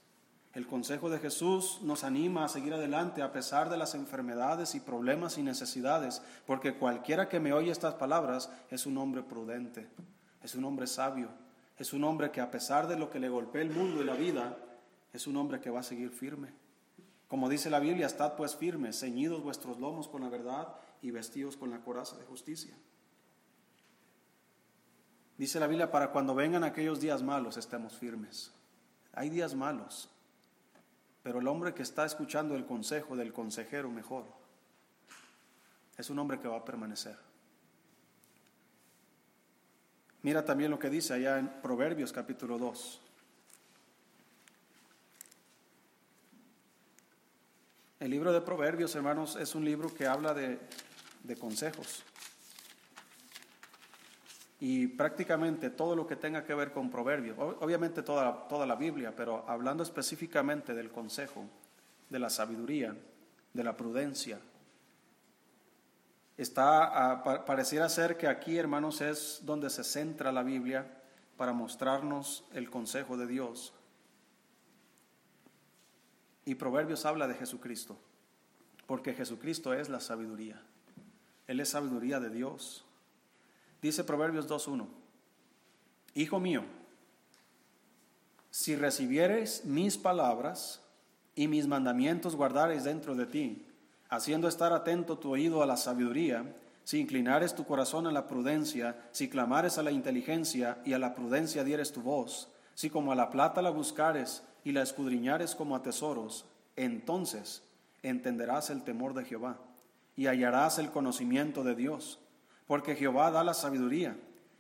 [0.54, 4.80] El consejo de Jesús nos anima a seguir adelante a pesar de las enfermedades y
[4.80, 9.90] problemas y necesidades, porque cualquiera que me oye estas palabras es un hombre prudente,
[10.44, 11.30] es un hombre sabio,
[11.78, 14.14] es un hombre que a pesar de lo que le golpea el mundo y la
[14.14, 14.56] vida,
[15.12, 16.50] es un hombre que va a seguir firme.
[17.28, 21.58] Como dice la Biblia, estad pues firmes, ceñidos vuestros lomos con la verdad y vestidos
[21.58, 22.76] con la coraza de justicia.
[25.36, 28.52] Dice la Biblia, para cuando vengan aquellos días malos estemos firmes.
[29.14, 30.10] Hay días malos,
[31.24, 34.26] pero el hombre que está escuchando el consejo del consejero mejor
[35.98, 37.18] es un hombre que va a permanecer.
[40.22, 43.02] Mira también lo que dice allá en Proverbios capítulo 2.
[48.02, 50.60] El libro de Proverbios, hermanos, es un libro que habla de,
[51.24, 52.04] de consejos.
[54.66, 59.14] Y prácticamente todo lo que tenga que ver con proverbios, obviamente toda, toda la Biblia,
[59.14, 61.44] pero hablando específicamente del consejo,
[62.10, 62.96] de la sabiduría,
[63.52, 64.40] de la prudencia.
[66.38, 70.88] Está, pareciera ser que aquí, hermanos, es donde se centra la Biblia
[71.36, 73.74] para mostrarnos el consejo de Dios.
[76.46, 77.98] Y Proverbios habla de Jesucristo,
[78.88, 80.62] porque Jesucristo es la sabiduría.
[81.48, 82.86] Él es sabiduría de Dios.
[83.84, 84.88] Dice Proverbios 2.1,
[86.16, 86.64] Hijo mío,
[88.50, 90.82] si recibieres mis palabras
[91.36, 93.68] y mis mandamientos guardares dentro de ti,
[94.08, 98.96] haciendo estar atento tu oído a la sabiduría, si inclinares tu corazón a la prudencia,
[99.12, 103.16] si clamares a la inteligencia y a la prudencia dieres tu voz, si como a
[103.16, 106.46] la plata la buscares y la escudriñares como a tesoros,
[106.78, 107.64] entonces
[108.02, 109.58] entenderás el temor de Jehová
[110.16, 112.20] y hallarás el conocimiento de Dios,
[112.68, 114.18] porque Jehová da la sabiduría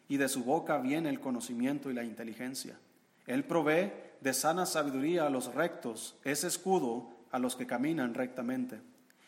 [0.07, 2.77] y de su boca viene el conocimiento y la inteligencia.
[3.25, 8.81] Él provee de sana sabiduría a los rectos, es escudo a los que caminan rectamente.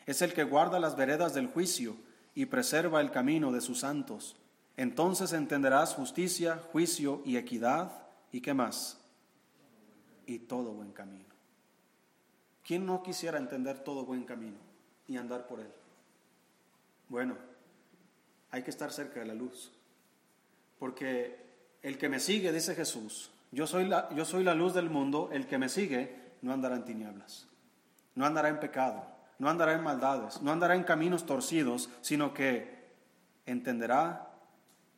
[0.06, 1.96] Es el que guarda las veredas del juicio
[2.36, 4.36] y preserva el camino de sus santos.
[4.78, 7.92] Entonces entenderás justicia, juicio y equidad
[8.32, 9.00] y qué más.
[10.28, 11.26] Y todo buen camino.
[12.66, 14.58] ¿Quién no quisiera entender todo buen camino
[15.08, 15.72] y andar por él?
[17.10, 17.38] Bueno,
[18.56, 19.70] hay que estar cerca de la luz.
[20.80, 21.36] Porque
[21.82, 25.30] el que me sigue, dice Jesús, yo soy, la, yo soy la luz del mundo,
[25.34, 27.48] el que me sigue no andará en tinieblas,
[28.15, 29.06] no andará en pecado,
[29.39, 32.94] no andará en maldades, no andará en caminos torcidos, sino que
[33.46, 34.32] entenderá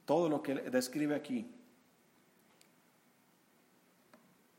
[0.06, 1.52] todo lo que describe aquí.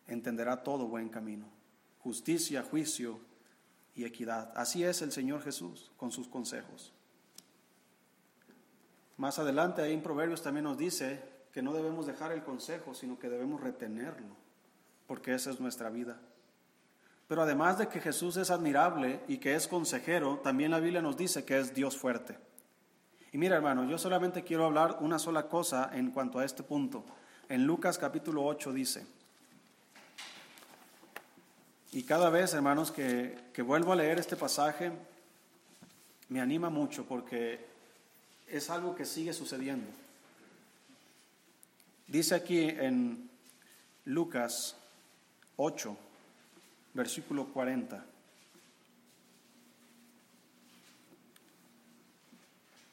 [0.08, 1.46] Entenderá todo buen camino,
[2.00, 3.20] justicia, juicio
[3.94, 4.52] y equidad.
[4.56, 6.92] Así es el Señor Jesús con sus consejos.
[9.18, 11.20] Más adelante ahí en Proverbios también nos dice
[11.52, 14.36] que no debemos dejar el consejo, sino que debemos retenerlo,
[15.08, 16.20] porque esa es nuestra vida.
[17.26, 21.16] Pero además de que Jesús es admirable y que es consejero, también la Biblia nos
[21.16, 22.38] dice que es Dios fuerte.
[23.32, 27.04] Y mira hermano, yo solamente quiero hablar una sola cosa en cuanto a este punto.
[27.48, 29.04] En Lucas capítulo 8 dice,
[31.90, 34.92] y cada vez hermanos que, que vuelvo a leer este pasaje,
[36.28, 37.77] me anima mucho porque
[38.50, 39.86] es algo que sigue sucediendo.
[42.06, 43.28] Dice aquí en
[44.04, 44.76] Lucas
[45.56, 45.96] 8,
[46.94, 48.04] versículo 40.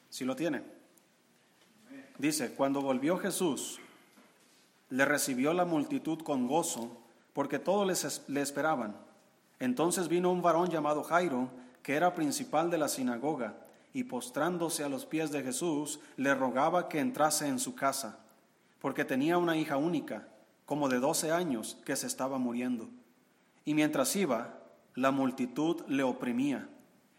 [0.09, 0.61] Si lo tiene.
[2.17, 3.79] Dice, cuando volvió Jesús,
[4.89, 6.97] le recibió la multitud con gozo,
[7.33, 8.95] porque todos le esperaban.
[9.59, 11.49] Entonces vino un varón llamado Jairo,
[11.83, 13.64] que era principal de la sinagoga,
[13.95, 18.19] y postrándose a los pies de Jesús, le rogaba que entrase en su casa
[18.85, 20.27] porque tenía una hija única,
[20.67, 22.87] como de doce años, que se estaba muriendo.
[23.63, 24.59] Y mientras iba,
[24.93, 26.69] la multitud le oprimía.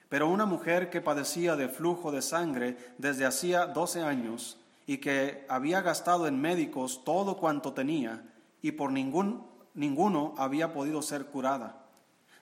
[0.08, 5.44] Pero una mujer que padecía de flujo de sangre desde hacía doce años y que
[5.48, 8.22] había gastado en médicos todo cuanto tenía
[8.62, 11.86] y por ningún, ninguno había podido ser curada,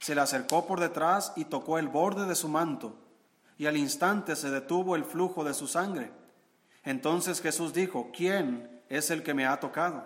[0.00, 2.98] se le acercó por detrás y tocó el borde de su manto,
[3.58, 6.10] y al instante se detuvo el flujo de su sangre.
[6.82, 10.04] Entonces Jesús dijo, ¿quién es el que me ha tocado.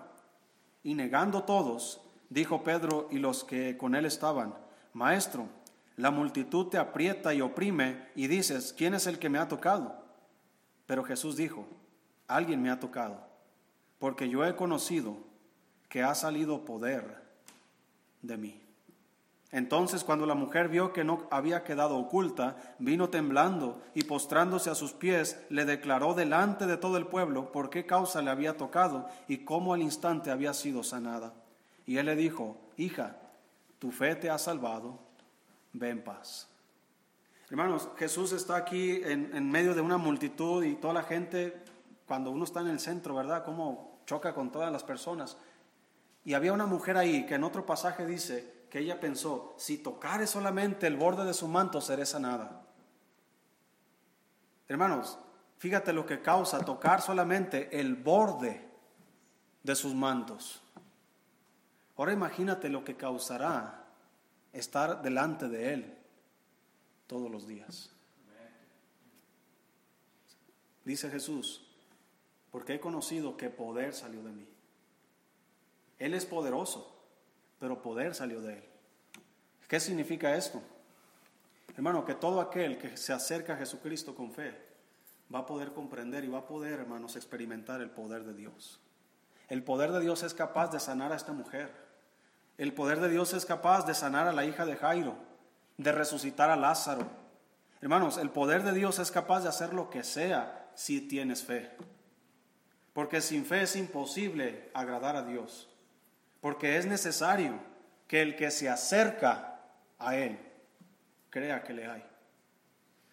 [0.83, 4.55] Y negando todos, dijo Pedro y los que con él estaban,
[4.93, 5.49] Maestro,
[5.97, 10.03] la multitud te aprieta y oprime y dices, ¿quién es el que me ha tocado?
[10.87, 11.67] Pero Jesús dijo,
[12.27, 13.21] alguien me ha tocado,
[13.99, 15.17] porque yo he conocido
[15.89, 17.23] que ha salido poder
[18.23, 18.63] de mí.
[19.51, 24.75] Entonces cuando la mujer vio que no había quedado oculta, vino temblando y postrándose a
[24.75, 29.09] sus pies, le declaró delante de todo el pueblo por qué causa le había tocado
[29.27, 31.33] y cómo al instante había sido sanada.
[31.87, 33.17] Y él le dijo, hija,
[33.79, 34.99] tu fe te ha salvado,
[35.73, 36.49] ve en paz.
[37.49, 41.63] Hermanos, Jesús está aquí en, medio de una multitud y toda la gente,
[42.07, 43.43] cuando uno está en el centro, ¿verdad?
[43.43, 45.39] Cómo choca con todas las personas.
[46.27, 50.27] Y había una mujer ahí que en otro pasaje dice, que ella pensó, si tocare
[50.27, 52.67] solamente el borde de su manto, seré sanada.
[54.69, 55.19] Hermanos,
[55.57, 58.69] fíjate lo que causa tocar solamente el borde
[59.63, 60.63] de sus mantos.
[61.97, 63.87] Ahora imagínate lo que causará
[64.53, 65.99] estar delante de Él
[67.07, 67.91] todos los días.
[70.85, 71.67] Dice Jesús,
[72.51, 74.49] porque he conocido que poder salió de mí.
[75.99, 76.98] Él es poderoso
[77.59, 78.65] pero poder salió de él.
[79.67, 80.63] ¿Qué significa esto?
[81.77, 84.55] Hermano, que todo aquel que se acerca a Jesucristo con fe
[85.33, 88.81] va a poder comprender y va a poder, hermanos, experimentar el poder de Dios.
[89.49, 91.71] El poder de Dios es capaz de sanar a esta mujer.
[92.57, 95.17] El poder de Dios es capaz de sanar a la hija de Jairo,
[95.77, 97.07] de resucitar a Lázaro,
[97.81, 101.71] Hermanos, el poder de Dios es capaz de hacer lo que sea si tienes fe.
[102.93, 105.68] Porque sin fe es imposible agradar a Dios.
[106.41, 107.59] Porque es necesario
[108.07, 109.61] que el que se acerca
[109.99, 110.39] a Él
[111.31, 112.05] crea que le hay.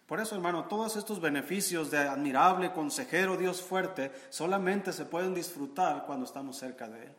[0.05, 6.05] Por eso, hermano, todos estos beneficios de admirable consejero Dios fuerte solamente se pueden disfrutar
[6.05, 7.13] cuando estamos cerca de Él.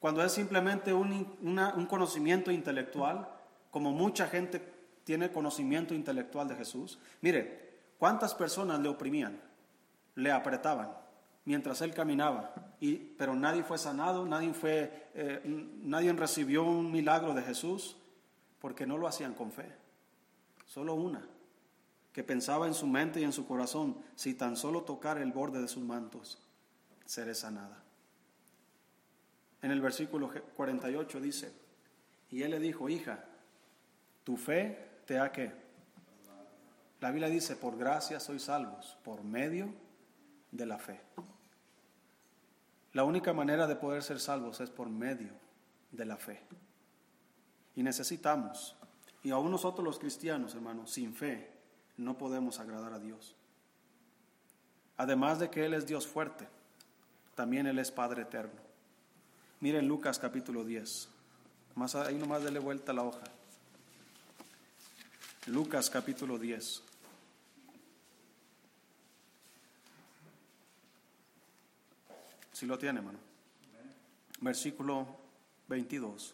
[0.00, 3.28] Cuando es simplemente un, un conocimiento intelectual,
[3.70, 4.60] como mucha gente
[5.04, 6.98] tiene conocimiento intelectual de Jesús.
[7.20, 9.40] Mire, ¿cuántas personas le oprimían?
[10.16, 11.01] Le apretaban
[11.44, 15.40] mientras él caminaba, y, pero nadie fue sanado, nadie, fue, eh,
[15.82, 17.96] nadie recibió un milagro de Jesús
[18.60, 19.66] porque no lo hacían con fe.
[20.66, 21.26] Solo una
[22.12, 25.60] que pensaba en su mente y en su corazón, si tan solo tocar el borde
[25.60, 26.38] de sus mantos,
[27.06, 27.82] seré sanada.
[29.62, 31.52] En el versículo 48 dice,
[32.30, 33.24] y él le dijo, hija,
[34.24, 35.52] tu fe te ha que.
[37.00, 39.72] La Biblia dice, por gracia sois salvos, por medio
[40.52, 41.00] de la fe.
[42.92, 45.32] La única manera de poder ser salvos es por medio
[45.90, 46.40] de la fe.
[47.74, 48.76] Y necesitamos,
[49.22, 51.50] y aún nosotros los cristianos, hermanos, sin fe,
[51.96, 53.34] no podemos agradar a Dios.
[54.98, 56.46] Además de que Él es Dios fuerte,
[57.34, 58.60] también Él es Padre eterno.
[59.60, 61.08] Miren Lucas capítulo 10.
[61.76, 63.24] Más ahí nomás dele vuelta la hoja.
[65.46, 66.82] Lucas capítulo 10.
[72.62, 73.18] Si lo tiene, hermano.
[74.40, 75.04] Versículo
[75.66, 76.32] 22.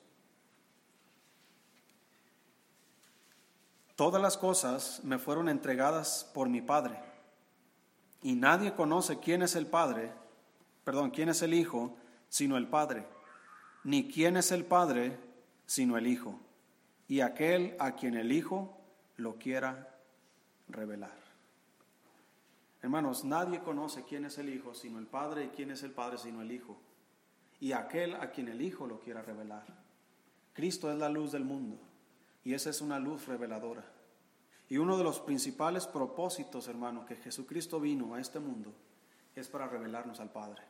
[3.97, 7.01] Todas las cosas me fueron entregadas por mi Padre,
[8.21, 10.13] y nadie conoce quién es el Padre,
[10.85, 11.97] perdón, quién es el Hijo,
[12.29, 13.07] sino el Padre,
[13.83, 15.19] ni quién es el Padre,
[15.65, 16.39] sino el Hijo,
[17.09, 18.79] y aquel a quien el Hijo
[19.17, 19.99] lo quiera
[20.69, 21.28] revelar.
[22.81, 26.19] Hermanos, nadie conoce quién es el Hijo sino el Padre y quién es el Padre
[26.19, 26.79] sino el Hijo.
[27.61, 29.67] Y aquel a quien el Hijo lo quiera revelar.
[30.53, 31.79] Cristo es la luz del mundo.
[32.45, 33.85] Y esa es una luz reveladora.
[34.69, 38.75] Y uno de los principales propósitos, hermano, que Jesucristo vino a este mundo
[39.35, 40.63] es para revelarnos al Padre.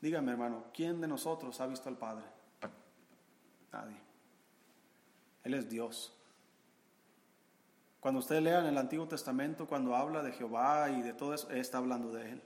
[0.00, 2.24] Dígame, hermano, ¿quién de nosotros ha visto al Padre?
[3.72, 3.96] Nadie.
[5.44, 6.19] Él es Dios.
[8.00, 11.50] Cuando usted lea en el Antiguo Testamento, cuando habla de Jehová y de todo eso,
[11.50, 12.42] está hablando de Él.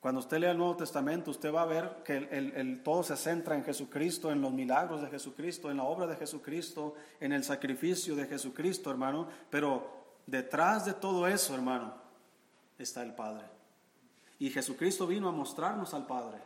[0.00, 3.64] Cuando usted lea el Nuevo Testamento, usted va a ver que todo se centra en
[3.64, 8.26] Jesucristo, en los milagros de Jesucristo, en la obra de Jesucristo, en el sacrificio de
[8.26, 9.28] Jesucristo, hermano.
[9.50, 11.94] Pero detrás de todo eso, hermano,
[12.78, 13.44] está el Padre.
[14.38, 16.38] Y Jesucristo vino a mostrarnos al Padre.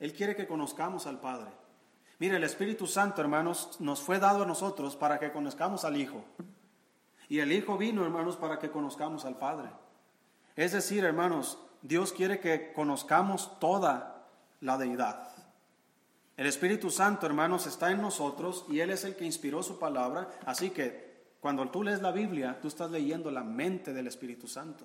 [0.00, 1.50] Él quiere que conozcamos al Padre.
[2.18, 6.24] Mire, el Espíritu Santo, hermanos, nos fue dado a nosotros para que conozcamos al Hijo.
[7.28, 9.70] Y el Hijo vino, hermanos, para que conozcamos al Padre.
[10.54, 14.26] Es decir, hermanos, Dios quiere que conozcamos toda
[14.60, 15.28] la deidad.
[16.36, 20.30] El Espíritu Santo, hermanos, está en nosotros y Él es el que inspiró su palabra.
[20.44, 21.06] Así que
[21.40, 24.84] cuando tú lees la Biblia, tú estás leyendo la mente del Espíritu Santo.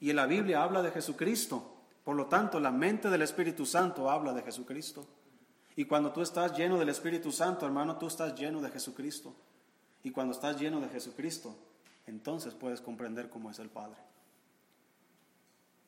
[0.00, 1.74] Y en la Biblia habla de Jesucristo.
[2.02, 5.06] Por lo tanto, la mente del Espíritu Santo habla de Jesucristo.
[5.76, 9.34] Y cuando tú estás lleno del Espíritu Santo, hermano, tú estás lleno de Jesucristo.
[10.04, 11.56] Y cuando estás lleno de Jesucristo,
[12.06, 13.96] entonces puedes comprender cómo es el Padre.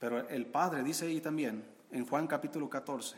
[0.01, 3.17] Pero el Padre dice ahí también, en Juan capítulo 14,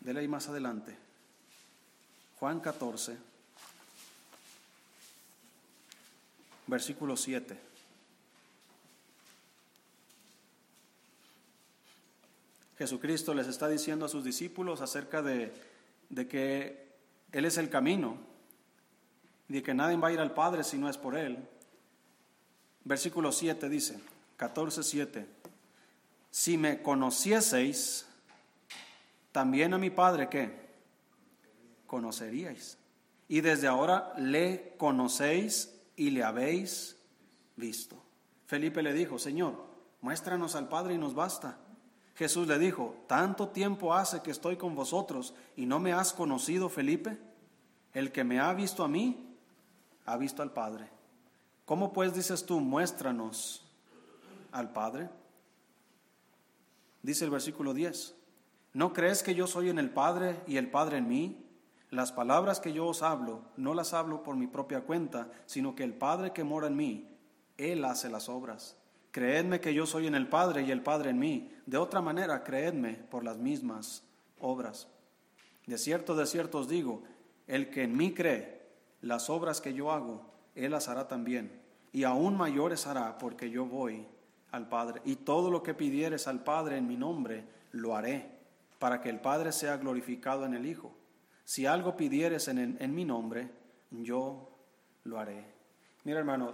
[0.00, 0.96] de ahí más adelante,
[2.40, 3.16] Juan 14,
[6.66, 7.58] versículo 7.
[12.78, 15.52] Jesucristo les está diciendo a sus discípulos acerca de,
[16.10, 16.87] de, que
[17.32, 18.16] Él es el camino,
[19.48, 21.38] de que nadie va a ir al Padre si no es por Él.
[22.84, 24.00] Versículo 7 dice,
[24.36, 25.26] 14, 7,
[26.30, 28.06] si me conocieseis,
[29.32, 30.68] también a mi Padre, ¿qué?
[31.86, 32.78] Conoceríais.
[33.28, 36.96] Y desde ahora le conocéis y le habéis
[37.56, 38.02] visto.
[38.46, 39.66] Felipe le dijo, Señor,
[40.00, 41.58] muéstranos al Padre y nos basta.
[42.18, 46.68] Jesús le dijo, ¿tanto tiempo hace que estoy con vosotros y no me has conocido,
[46.68, 47.16] Felipe?
[47.94, 49.36] El que me ha visto a mí,
[50.04, 50.88] ha visto al Padre.
[51.64, 53.64] ¿Cómo pues dices tú, muéstranos
[54.50, 55.08] al Padre?
[57.04, 58.16] Dice el versículo 10,
[58.72, 61.46] ¿no crees que yo soy en el Padre y el Padre en mí?
[61.90, 65.84] Las palabras que yo os hablo, no las hablo por mi propia cuenta, sino que
[65.84, 67.16] el Padre que mora en mí,
[67.58, 68.76] Él hace las obras.
[69.18, 71.50] Creedme que yo soy en el Padre y el Padre en mí.
[71.66, 74.04] De otra manera, creedme por las mismas
[74.38, 74.86] obras.
[75.66, 77.02] De cierto, de cierto os digo,
[77.48, 78.62] el que en mí cree,
[79.00, 81.50] las obras que yo hago, Él las hará también,
[81.90, 84.06] y aún mayores hará, porque yo voy
[84.52, 85.02] al Padre.
[85.04, 87.42] Y todo lo que pidieres al Padre en mi nombre,
[87.72, 88.38] lo haré,
[88.78, 90.96] para que el Padre sea glorificado en el Hijo.
[91.42, 93.50] Si algo pidieres en, en mi nombre,
[93.90, 94.48] yo
[95.02, 95.44] lo haré.
[96.04, 96.52] Mira hermano,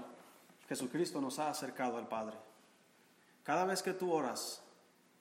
[0.66, 2.38] Jesucristo nos ha acercado al Padre.
[3.45, 4.62] Cada vez que tú oras,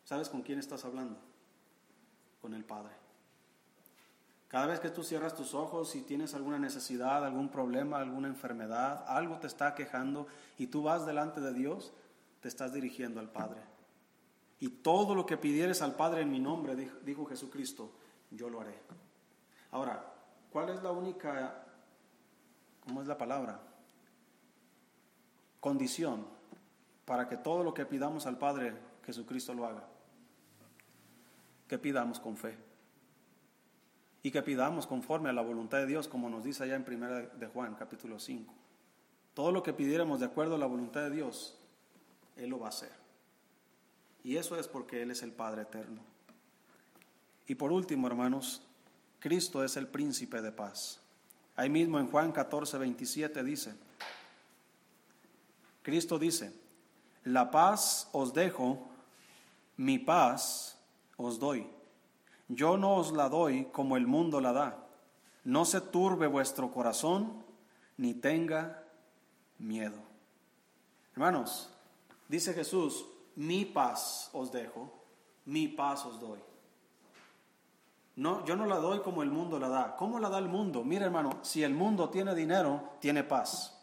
[0.06, 1.20] ¿sabes con quién estás hablando?
[2.42, 2.94] Con el Padre.
[4.48, 9.04] Cada vez que tú cierras tus ojos y tienes alguna necesidad, algún problema, alguna enfermedad,
[9.08, 11.92] algo te está quejando y tú vas delante de Dios,
[12.40, 13.62] te estás dirigiendo al Padre.
[14.60, 17.92] Y todo lo que pidieres al Padre en mi nombre, dijo, Jesucristo,
[18.32, 18.80] yo lo haré.
[19.72, 20.14] Ahora,
[20.52, 21.66] ¿cuál es la única,
[22.86, 23.60] cómo es la palabra?
[25.60, 26.28] Condición
[27.06, 28.74] para que todo lo que pidamos al Padre,
[29.06, 29.84] Jesucristo lo haga.
[31.68, 32.58] Que pidamos con fe
[34.24, 37.08] y que pidamos conforme a la voluntad de Dios, como nos dice allá en 1
[37.38, 38.54] de Juan, capítulo 5.
[39.34, 41.60] Todo lo que pidiéramos de acuerdo a la voluntad de Dios,
[42.38, 42.92] Él lo va a hacer.
[44.24, 46.02] Y eso es porque Él es el Padre eterno.
[47.48, 48.62] Y por último, hermanos,
[49.20, 51.02] Cristo es el príncipe de paz.
[51.58, 53.74] Ahí mismo en Juan 14, 27 dice,
[55.82, 56.54] Cristo dice,
[57.24, 58.80] la paz os dejo,
[59.78, 60.78] mi paz
[61.18, 61.70] os doy.
[62.48, 64.88] Yo no os la doy como el mundo la da.
[65.44, 67.44] No se turbe vuestro corazón,
[67.98, 68.84] ni tenga
[69.58, 69.98] miedo.
[71.14, 71.70] Hermanos,
[72.28, 73.06] dice Jesús,
[73.36, 74.92] mi paz os dejo,
[75.46, 76.40] mi paz os doy.
[78.16, 79.96] No, yo no la doy como el mundo la da.
[79.96, 80.84] ¿Cómo la da el mundo?
[80.84, 83.80] Mira, hermano, si el mundo tiene dinero, tiene paz.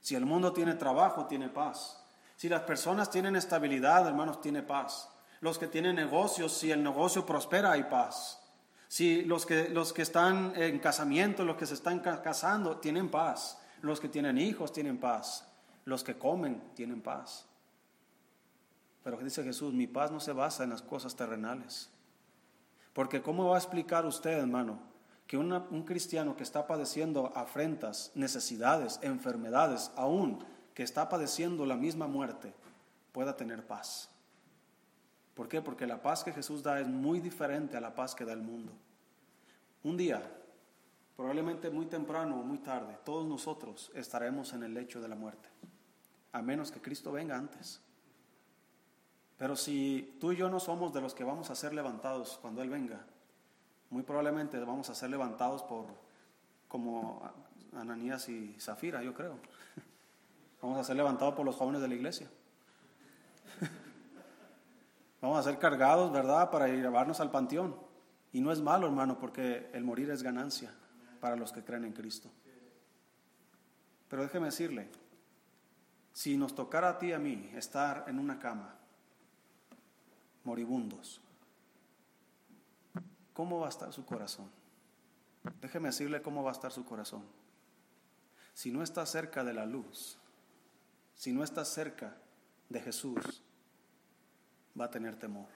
[0.00, 2.01] Si el mundo tiene trabajo, tiene paz.
[2.42, 5.08] Si las personas tienen estabilidad, hermanos, tiene paz
[5.42, 8.42] los que tienen negocios, si el negocio prospera, hay paz.
[8.88, 13.60] Si los que, los que están en casamiento, los que se están casando, tienen paz.
[13.80, 15.46] Los que tienen hijos tienen paz.
[15.84, 17.46] Los que comen tienen paz.
[19.04, 21.90] Pero dice Jesús, mi paz no se basa en las cosas terrenales.
[22.92, 24.80] Porque ¿cómo va a explicar usted, hermano,
[25.28, 32.06] que un cristiano que está padeciendo afrentas, necesidades, enfermedades, aún que está padeciendo la misma
[32.06, 32.52] muerte,
[33.12, 34.08] pueda tener paz?
[35.34, 35.62] ¿Por qué?
[35.62, 38.42] Porque la paz que Jesús da es muy diferente a la paz que da el
[38.42, 38.72] mundo.
[39.82, 40.22] Un día,
[41.16, 45.48] probablemente muy temprano o muy tarde, todos nosotros estaremos en el lecho de la muerte,
[46.32, 47.80] a menos que Cristo venga antes.
[49.38, 52.62] Pero si tú y yo no somos de los que vamos a ser levantados cuando
[52.62, 53.04] Él venga,
[53.90, 55.86] muy probablemente vamos a ser levantados por
[56.68, 57.22] como
[57.74, 59.38] Ananías y Zafira, yo creo.
[60.62, 62.30] Vamos a ser levantados por los jóvenes de la iglesia.
[65.20, 67.76] Vamos a ser cargados, ¿verdad?, para llevarnos al panteón.
[68.32, 70.72] Y no es malo, hermano, porque el morir es ganancia
[71.20, 72.30] para los que creen en Cristo.
[74.08, 74.88] Pero déjeme decirle,
[76.12, 78.74] si nos tocara a ti y a mí estar en una cama,
[80.44, 81.20] moribundos,
[83.32, 84.50] ¿cómo va a estar su corazón?
[85.60, 87.24] Déjeme decirle cómo va a estar su corazón.
[88.54, 90.18] Si no está cerca de la luz,
[91.22, 92.16] si no está cerca
[92.68, 93.44] de Jesús,
[94.78, 95.46] va a tener temor.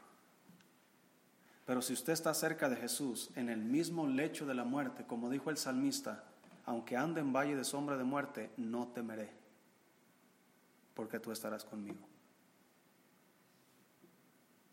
[1.65, 5.29] Pero si usted está cerca de Jesús, en el mismo lecho de la muerte, como
[5.29, 6.23] dijo el salmista,
[6.67, 9.29] aunque ande en valle de sombra de muerte, no temeré,
[10.95, 12.07] porque tú estarás conmigo.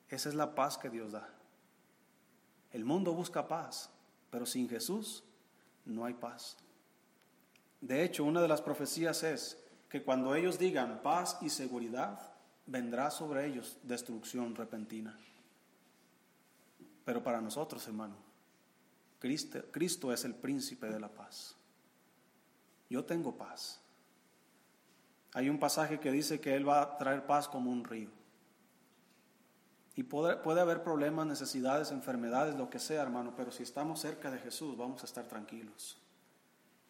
[0.09, 1.27] Esa es la paz que Dios da.
[2.71, 3.89] El mundo busca paz,
[4.29, 5.23] pero sin Jesús
[5.85, 6.55] no hay paz.
[7.81, 9.62] De hecho, una de las profecías es
[9.93, 12.19] que cuando ellos digan paz y seguridad,
[12.65, 15.15] vendrá sobre ellos destrucción repentina.
[17.05, 18.15] Pero para nosotros, hermano,
[19.19, 21.55] Cristo, es el príncipe de la paz.
[22.89, 23.81] Yo tengo paz.
[25.33, 28.09] Hay un pasaje que dice que Él va a traer paz como un río.
[29.95, 34.31] Y puede, puede, haber problemas, necesidades, enfermedades, lo que sea, hermano, pero si estamos cerca
[34.31, 35.99] de Jesús vamos a estar tranquilos.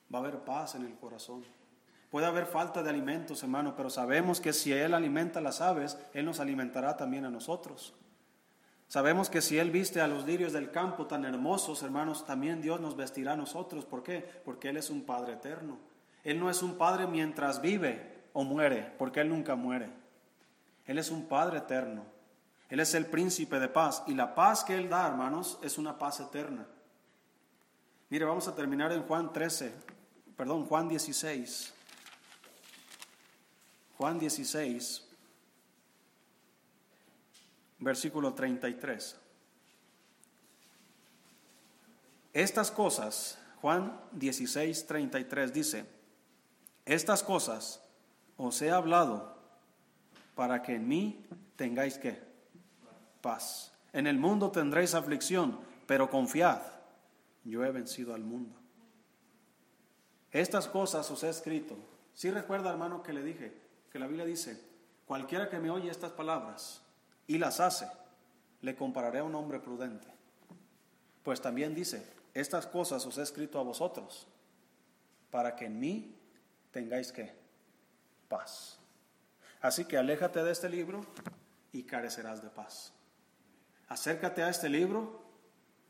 [0.09, 1.43] Va a haber paz en el corazón.
[2.13, 5.97] Puede haber falta de alimentos, hermano, pero sabemos que si Él alimenta a las aves,
[6.13, 7.95] Él nos alimentará también a nosotros.
[8.87, 12.79] Sabemos que si Él viste a los lirios del campo tan hermosos, hermanos, también Dios
[12.79, 13.85] nos vestirá a nosotros.
[13.85, 14.23] ¿Por qué?
[14.45, 15.79] Porque Él es un Padre eterno.
[16.23, 19.89] Él no es un Padre mientras vive o muere, porque Él nunca muere.
[20.85, 22.05] Él es un Padre eterno.
[22.69, 24.03] Él es el príncipe de paz.
[24.05, 26.67] Y la paz que Él da, hermanos, es una paz eterna.
[28.11, 29.73] Mire, vamos a terminar en Juan 13,
[30.37, 31.73] perdón, Juan 16.
[33.97, 35.07] Juan 16,
[37.79, 39.17] versículo 33.
[42.33, 45.85] Estas cosas, Juan 16, 33 dice,
[46.85, 47.81] estas cosas
[48.37, 49.37] os he hablado
[50.35, 51.25] para que en mí
[51.55, 52.19] tengáis que
[53.21, 53.71] paz.
[53.93, 56.61] En el mundo tendréis aflicción, pero confiad,
[57.43, 58.55] yo he vencido al mundo.
[60.31, 61.77] Estas cosas os he escrito.
[62.15, 63.62] Si recuerda, hermano, que le dije
[63.93, 64.59] que la Biblia dice,
[65.05, 66.81] cualquiera que me oye estas palabras
[67.27, 67.87] y las hace,
[68.61, 70.07] le compararé a un hombre prudente.
[71.21, 74.27] Pues también dice, estas cosas os he escrito a vosotros,
[75.29, 76.15] para que en mí
[76.71, 77.35] tengáis que
[78.27, 78.79] paz.
[79.61, 81.05] Así que aléjate de este libro
[81.71, 82.93] y carecerás de paz.
[83.89, 85.21] Acércate a este libro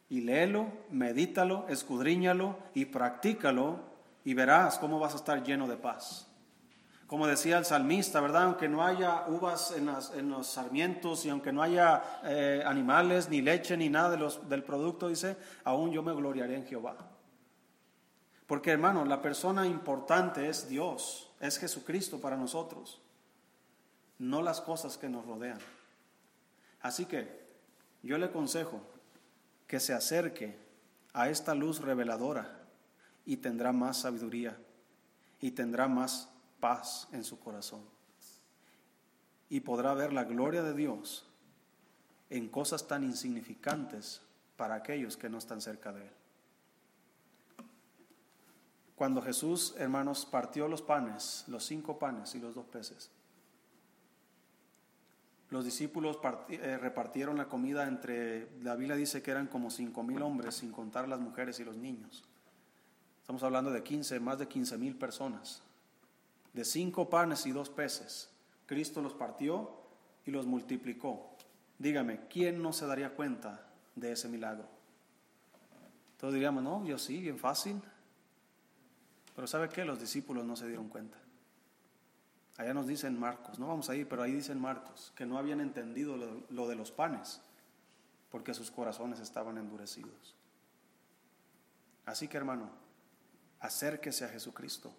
[0.09, 3.79] y léelo, medítalo, escudriñalo y practícalo
[4.25, 6.27] y verás cómo vas a estar lleno de paz.
[7.13, 8.45] Como decía el salmista, ¿verdad?
[8.45, 13.77] Aunque no haya uvas en, los sarmientos y aunque no haya eh, animales, ni leche,
[13.77, 14.17] ni nada
[14.49, 16.97] del producto, dice, aún yo me gloriaré en Jehová.
[18.47, 22.99] Porque hermano, la persona importante es Dios, es Jesucristo para nosotros,
[24.17, 25.59] no las cosas que nos rodean.
[26.81, 27.45] Así que
[28.01, 28.81] yo le aconsejo
[29.67, 30.57] que se acerque
[31.13, 32.57] a esta luz reveladora
[33.23, 34.57] y tendrá más sabiduría
[35.39, 36.32] y tendrá más
[36.63, 37.81] paz en su corazón.
[39.49, 41.25] Y podrá ver la gloria de Dios
[42.29, 44.21] en cosas tan insignificantes
[44.55, 46.11] para aquellos que no están cerca de Él.
[48.95, 53.11] Cuando Jesús, hermanos, partió los panes, los cinco panes y los dos peces,
[55.49, 60.21] los discípulos eh, repartieron la comida entre, la Biblia dice que eran como cinco mil
[60.21, 62.23] hombres, sin contar las mujeres y los niños.
[63.19, 65.61] Estamos hablando de 15, más de 15 mil personas
[66.53, 68.29] de cinco panes y dos peces.
[68.65, 69.71] Cristo los partió
[70.25, 71.35] y los multiplicó.
[71.79, 74.67] Dígame, ¿quién no se daría cuenta de ese milagro?
[76.19, 77.81] Todos diríamos, no, yo sí, bien fácil.
[79.35, 79.83] Pero ¿sabe qué?
[79.83, 81.17] Los discípulos no se dieron cuenta.
[82.57, 85.59] Allá nos dicen Marcos, no vamos a ir, pero ahí dicen Marcos, que no habían
[85.59, 87.41] entendido lo, lo de los panes,
[88.29, 90.35] porque sus corazones estaban endurecidos.
[92.05, 92.69] Así que hermano,
[93.59, 94.93] acérquese a Jesucristo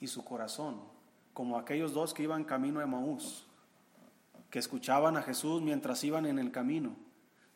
[0.00, 0.80] y su corazón,
[1.34, 3.46] como aquellos dos que iban camino a Maús,
[4.50, 6.96] que escuchaban a Jesús mientras iban en el camino,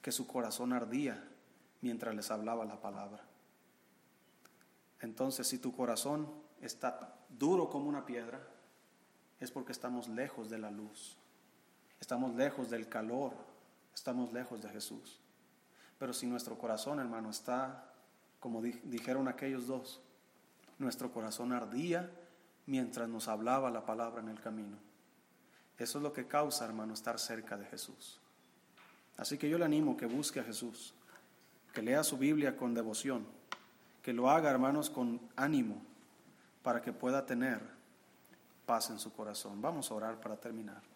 [0.00, 1.22] que su corazón ardía
[1.80, 3.24] mientras les hablaba la palabra.
[5.00, 6.28] Entonces, si tu corazón
[6.60, 8.40] está duro como una piedra,
[9.40, 11.16] es porque estamos lejos de la luz,
[12.00, 13.32] estamos lejos del calor,
[13.94, 15.18] estamos lejos de Jesús.
[15.98, 17.92] Pero si nuestro corazón, hermano, está,
[18.38, 20.00] como dijeron aquellos dos,
[20.78, 22.10] nuestro corazón ardía
[22.66, 24.76] mientras nos hablaba la palabra en el camino.
[25.78, 28.20] Eso es lo que causa, hermano, estar cerca de Jesús.
[29.16, 30.94] Así que yo le animo que busque a Jesús,
[31.72, 33.26] que lea su Biblia con devoción,
[34.02, 35.82] que lo haga, hermanos, con ánimo,
[36.62, 37.60] para que pueda tener
[38.66, 39.60] paz en su corazón.
[39.60, 40.82] Vamos a orar para terminar.